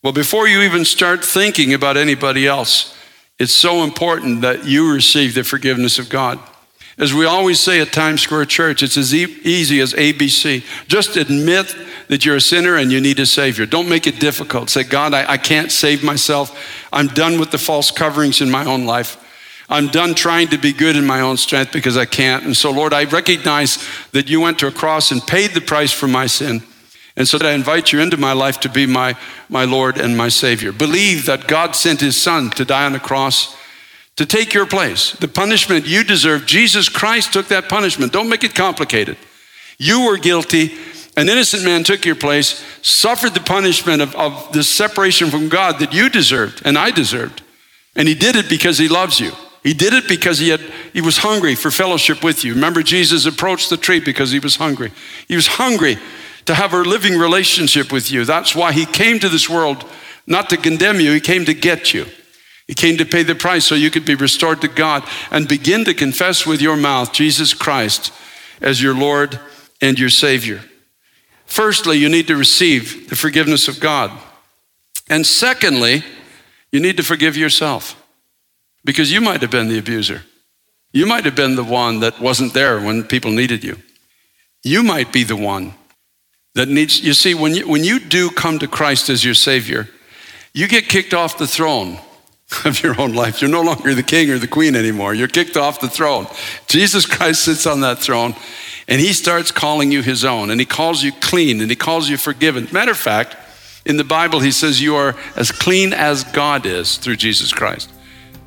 Well, 0.02 0.12
before 0.12 0.48
you 0.48 0.62
even 0.62 0.85
start 0.85 1.24
thinking 1.24 1.74
about 1.74 1.96
anybody 1.96 2.46
else, 2.46 2.96
it's 3.38 3.54
so 3.54 3.85
important 3.85 4.40
that 4.40 4.64
you 4.64 4.92
receive 4.92 5.35
the 5.35 5.44
forgiveness 5.44 5.98
of 5.98 6.09
God. 6.09 6.38
As 6.98 7.14
we 7.14 7.26
always 7.26 7.61
say 7.61 7.81
at 7.81 7.92
Times 7.92 8.22
Square 8.22 8.46
Church, 8.46 8.83
it's 8.83 8.96
as 8.96 9.14
e- 9.14 9.40
easy 9.44 9.78
as 9.78 9.94
ABC. 9.94 10.64
Just 10.88 11.16
admit 11.16 11.74
that 12.09 12.24
you're 12.24 12.37
a 12.37 12.40
sinner 12.40 12.76
and 12.76 12.90
you 12.90 13.00
need 13.00 13.20
a 13.20 13.26
Savior. 13.26 13.66
Don't 13.66 13.88
make 13.88 14.09
it 14.09 14.18
difficult. 14.18 14.70
Say, 14.70 14.83
God, 14.83 15.14
I, 15.14 15.33
I 15.33 15.37
can't 15.37 15.70
save 15.70 16.02
myself. 16.02 16.59
I'm 16.92 17.07
done 17.07 17.38
with 17.38 17.52
the 17.52 17.59
false 17.59 17.92
coverings 17.92 18.40
in 18.40 18.50
my 18.50 18.64
own 18.64 18.85
life. 18.85 19.24
I'm 19.68 19.88
done 19.88 20.14
trying 20.14 20.48
to 20.48 20.59
be 20.59 20.72
good 20.72 20.96
in 20.96 21.07
my 21.07 21.20
own 21.20 21.37
strength 21.37 21.72
because 21.72 21.96
I 21.96 22.07
can't. 22.07 22.44
And 22.44 22.57
so, 22.57 22.70
Lord, 22.70 22.94
I 22.94 23.04
recognize 23.04 23.87
that 24.12 24.28
you 24.28 24.40
went 24.40 24.59
to 24.61 24.66
a 24.66 24.72
cross 24.72 25.11
and 25.11 25.26
paid 25.26 25.50
the 25.50 25.61
price 25.61 25.92
for 25.92 26.09
my 26.09 26.26
sin. 26.26 26.62
And 27.16 27.28
so 27.28 27.37
that 27.37 27.48
I 27.48 27.52
invite 27.52 27.92
you 27.92 28.00
into 28.00 28.16
my 28.16 28.33
life 28.33 28.61
to 28.61 28.68
be 28.68 28.87
my, 28.87 29.16
my 29.48 29.64
Lord 29.64 29.98
and 29.98 30.16
my 30.16 30.28
Savior. 30.28 30.72
Believe 30.72 31.26
that 31.26 31.48
God 31.48 31.74
sent 31.74 32.00
his 32.00 32.16
Son 32.16 32.48
to 32.50 32.64
die 32.64 32.87
on 32.87 32.92
the 32.92 33.00
cross 33.00 33.57
to 34.16 34.24
take 34.24 34.54
your 34.54 34.66
place. 34.66 35.12
The 35.12 35.28
punishment 35.28 35.87
you 35.87 36.02
deserve, 36.02 36.46
Jesus 36.46 36.88
Christ 36.88 37.33
took 37.33 37.48
that 37.48 37.68
punishment. 37.68 38.12
Don't 38.12 38.28
make 38.28 38.44
it 38.44 38.54
complicated. 38.54 39.16
You 39.78 40.07
were 40.07 40.16
guilty. 40.16 40.76
An 41.16 41.28
innocent 41.28 41.64
man 41.64 41.83
took 41.83 42.04
your 42.04 42.14
place, 42.14 42.64
suffered 42.81 43.35
the 43.35 43.40
punishment 43.40 44.00
of, 44.00 44.14
of 44.14 44.52
the 44.52 44.62
separation 44.62 45.31
from 45.31 45.48
God 45.48 45.81
that 45.81 45.92
you 45.92 46.09
deserved 46.09 46.62
and 46.64 46.78
I 46.78 46.90
deserved. 46.90 47.42
And 47.96 48.07
he 48.07 48.14
did 48.14 48.37
it 48.37 48.48
because 48.48 48.78
he 48.78 48.88
loves 48.88 49.18
you. 49.18 49.33
He 49.62 49.75
did 49.75 49.92
it 49.92 50.09
because 50.09 50.38
he, 50.38 50.51
had, 50.51 50.61
he 50.92 51.01
was 51.01 51.18
hungry 51.18 51.55
for 51.55 51.71
fellowship 51.71 52.23
with 52.23 52.44
you. 52.44 52.55
Remember, 52.55 52.83
Jesus 52.83 53.27
approached 53.27 53.71
the 53.71 53.77
tree 53.77 54.01
because 54.01 54.31
he 54.31 54.38
was 54.38 54.57
hungry. 54.57 54.92
He 55.27 55.35
was 55.35 55.47
hungry 55.47 55.99
to 56.47 56.55
have 56.55 56.73
a 56.73 56.79
living 56.79 57.18
relationship 57.18 57.92
with 57.92 58.11
you. 58.11 58.25
That's 58.25 58.55
why 58.55 58.73
he 58.73 58.87
came 58.87 59.18
to 59.18 59.29
this 59.29 59.51
world, 59.51 59.85
not 60.27 60.49
to 60.51 60.57
condemn 60.57 61.01
you, 61.01 61.12
he 61.12 61.21
came 61.21 61.44
to 61.44 61.55
get 61.55 61.92
you. 61.92 62.07
He 62.66 62.75
came 62.75 62.99
to 62.99 63.05
pay 63.07 63.23
the 63.23 63.35
price 63.35 63.64
so 63.64 63.75
you 63.75 63.90
could 63.90 64.05
be 64.05 64.14
restored 64.14 64.61
to 64.61 64.68
God 64.68 65.03
and 65.31 65.49
begin 65.49 65.85
to 65.87 65.94
confess 65.94 66.47
with 66.47 66.61
your 66.61 66.77
mouth 66.77 67.12
Jesus 67.12 67.55
Christ 67.55 68.12
as 68.61 68.83
your 68.83 68.94
Lord 68.94 69.40
and 69.81 69.99
your 69.99 70.11
Savior. 70.11 70.62
Firstly, 71.47 71.97
you 71.97 72.11
need 72.11 72.27
to 72.27 72.37
receive 72.37 73.09
the 73.09 73.16
forgiveness 73.16 73.68
of 73.68 73.81
God. 73.81 74.11
And 75.09 75.27
secondly, 75.27 76.05
you 76.71 76.81
need 76.81 76.99
to 76.99 77.03
forgive 77.03 77.37
yourself 77.37 77.98
because 78.85 79.12
you 79.12 79.21
might 79.21 79.43
have 79.43 79.51
been 79.51 79.69
the 79.69 79.79
abuser. 79.79 80.23
You 80.93 81.07
might 81.07 81.25
have 81.25 81.35
been 81.35 81.57
the 81.57 81.64
one 81.64 82.01
that 82.01 82.21
wasn't 82.21 82.55
there 82.55 82.81
when 82.81 83.05
people 83.05 83.31
needed 83.31 83.62
you. 83.62 83.77
You 84.62 84.83
might 84.83 85.12
be 85.12 85.25
the 85.25 85.37
one 85.37 85.75
that 86.55 86.69
needs, 86.69 87.01
you 87.01 87.14
see, 87.14 87.35
when 87.35 87.55
you, 87.55 87.69
when 87.69 87.85
you 87.85 88.01
do 88.01 88.31
come 88.31 88.59
to 88.59 88.67
Christ 88.67 89.09
as 89.11 89.25
your 89.25 89.35
Savior, 89.35 89.88
you 90.53 90.67
get 90.67 90.88
kicked 90.88 91.14
off 91.14 91.38
the 91.38 91.47
throne 91.47 91.99
of 92.64 92.83
your 92.83 93.01
own 93.01 93.12
life. 93.12 93.41
You're 93.41 93.51
no 93.51 93.62
longer 93.62 93.95
the 93.95 94.03
king 94.03 94.31
or 94.31 94.38
the 94.38 94.49
queen 94.49 94.75
anymore. 94.75 95.14
You're 95.14 95.29
kicked 95.29 95.57
off 95.57 95.81
the 95.81 95.88
throne. 95.88 96.27
Jesus 96.67 97.07
Christ 97.07 97.45
sits 97.45 97.67
on 97.67 97.81
that 97.83 97.99
throne 97.99 98.35
and 98.88 99.01
he 99.01 99.12
starts 99.12 99.53
calling 99.53 99.93
you 99.93 100.03
his 100.03 100.25
own 100.25 100.51
and 100.51 100.59
he 100.59 100.67
calls 100.67 101.03
you 101.03 101.12
clean 101.12 101.61
and 101.61 101.71
he 101.71 101.77
calls 101.77 102.09
you 102.09 102.17
forgiven. 102.17 102.67
Matter 102.73 102.93
of 102.93 102.99
fact, 102.99 103.37
in 103.85 103.97
the 103.97 104.05
Bible, 104.05 104.41
he 104.41 104.51
says 104.51 104.81
you 104.83 104.97
are 104.97 105.14
as 105.37 105.53
clean 105.53 105.93
as 105.93 106.25
God 106.25 106.67
is 106.67 106.97
through 106.97 107.17
Jesus 107.17 107.53
Christ. 107.53 107.91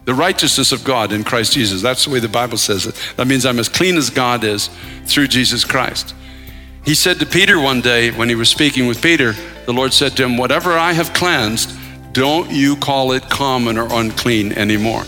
The 0.05 0.13
righteousness 0.13 0.71
of 0.71 0.83
God 0.83 1.11
in 1.11 1.23
Christ 1.23 1.53
Jesus. 1.53 1.81
That's 1.81 2.05
the 2.05 2.11
way 2.11 2.19
the 2.19 2.27
Bible 2.27 2.57
says 2.57 2.87
it. 2.87 2.99
That 3.17 3.27
means 3.27 3.45
I'm 3.45 3.59
as 3.59 3.69
clean 3.69 3.97
as 3.97 4.09
God 4.09 4.43
is 4.43 4.69
through 5.05 5.27
Jesus 5.27 5.63
Christ. 5.63 6.15
He 6.83 6.95
said 6.95 7.19
to 7.19 7.25
Peter 7.27 7.59
one 7.59 7.81
day 7.81 8.09
when 8.09 8.27
he 8.27 8.33
was 8.33 8.49
speaking 8.49 8.87
with 8.87 9.01
Peter, 9.01 9.33
the 9.67 9.73
Lord 9.73 9.93
said 9.93 10.17
to 10.17 10.23
him, 10.23 10.37
Whatever 10.37 10.73
I 10.73 10.93
have 10.93 11.13
cleansed, 11.13 11.77
don't 12.13 12.49
you 12.49 12.75
call 12.77 13.11
it 13.11 13.29
common 13.29 13.77
or 13.77 13.87
unclean 13.91 14.53
anymore. 14.53 15.03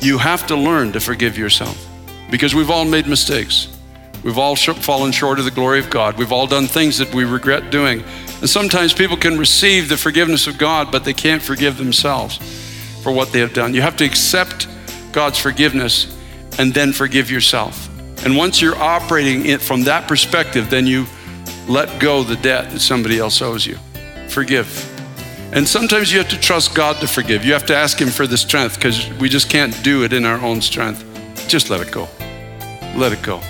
You 0.00 0.16
have 0.16 0.46
to 0.46 0.56
learn 0.56 0.92
to 0.92 1.00
forgive 1.00 1.36
yourself 1.36 1.86
because 2.30 2.54
we've 2.54 2.70
all 2.70 2.86
made 2.86 3.06
mistakes. 3.06 3.68
We've 4.24 4.38
all 4.38 4.56
fallen 4.56 5.12
short 5.12 5.38
of 5.38 5.44
the 5.44 5.50
glory 5.50 5.78
of 5.78 5.90
God. 5.90 6.16
We've 6.16 6.32
all 6.32 6.46
done 6.46 6.66
things 6.66 6.98
that 6.98 7.14
we 7.14 7.24
regret 7.24 7.70
doing. 7.70 8.02
And 8.40 8.48
sometimes 8.48 8.92
people 8.94 9.16
can 9.16 9.38
receive 9.38 9.88
the 9.88 9.96
forgiveness 9.96 10.46
of 10.46 10.56
God, 10.56 10.90
but 10.90 11.04
they 11.04 11.14
can't 11.14 11.42
forgive 11.42 11.76
themselves 11.76 12.67
for 13.08 13.14
what 13.14 13.32
they 13.32 13.40
have 13.40 13.54
done. 13.54 13.72
You 13.72 13.80
have 13.80 13.96
to 13.96 14.04
accept 14.04 14.68
God's 15.12 15.38
forgiveness 15.38 16.14
and 16.58 16.74
then 16.74 16.92
forgive 16.92 17.30
yourself. 17.30 17.88
And 18.22 18.36
once 18.36 18.60
you're 18.60 18.76
operating 18.76 19.46
it 19.46 19.62
from 19.62 19.84
that 19.84 20.06
perspective, 20.06 20.68
then 20.68 20.86
you 20.86 21.06
let 21.66 22.00
go 22.00 22.22
the 22.22 22.36
debt 22.36 22.70
that 22.70 22.80
somebody 22.80 23.18
else 23.18 23.40
owes 23.40 23.64
you. 23.64 23.78
Forgive. 24.28 24.68
And 25.54 25.66
sometimes 25.66 26.12
you 26.12 26.18
have 26.18 26.28
to 26.28 26.38
trust 26.38 26.74
God 26.74 27.00
to 27.00 27.08
forgive. 27.08 27.46
You 27.46 27.54
have 27.54 27.64
to 27.66 27.74
ask 27.74 27.98
Him 27.98 28.08
for 28.08 28.26
the 28.26 28.36
strength 28.36 28.74
because 28.74 29.08
we 29.14 29.30
just 29.30 29.48
can't 29.48 29.72
do 29.82 30.04
it 30.04 30.12
in 30.12 30.26
our 30.26 30.38
own 30.44 30.60
strength. 30.60 31.02
Just 31.48 31.70
let 31.70 31.80
it 31.80 31.90
go. 31.90 32.08
Let 32.94 33.12
it 33.12 33.22
go. 33.22 33.40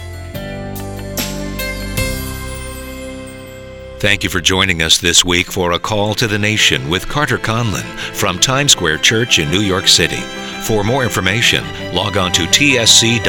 Thank 4.00 4.22
you 4.22 4.30
for 4.30 4.40
joining 4.40 4.80
us 4.82 4.98
this 4.98 5.24
week 5.24 5.50
for 5.50 5.72
a 5.72 5.78
call 5.78 6.14
to 6.14 6.28
the 6.28 6.38
nation 6.38 6.88
with 6.88 7.08
Carter 7.08 7.36
Conlon 7.36 7.82
from 8.14 8.38
Times 8.38 8.70
Square 8.70 8.98
Church 8.98 9.40
in 9.40 9.50
New 9.50 9.58
York 9.58 9.88
City. 9.88 10.20
For 10.62 10.84
more 10.84 11.02
information, 11.02 11.64
log 11.92 12.16
on 12.16 12.30
to 12.34 12.42
tsc.nyc. 12.42 13.24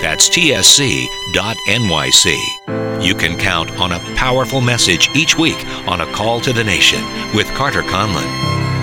That's 0.00 0.30
tsc.nyc. 0.30 1.04
You 3.04 3.14
can 3.14 3.36
count 3.36 3.70
on 3.78 3.92
a 3.92 3.98
powerful 4.16 4.62
message 4.62 5.10
each 5.14 5.36
week 5.36 5.62
on 5.86 6.00
a 6.00 6.10
call 6.14 6.40
to 6.40 6.54
the 6.54 6.64
nation 6.64 7.02
with 7.34 7.48
Carter 7.48 7.82
Conlon. 7.82 8.77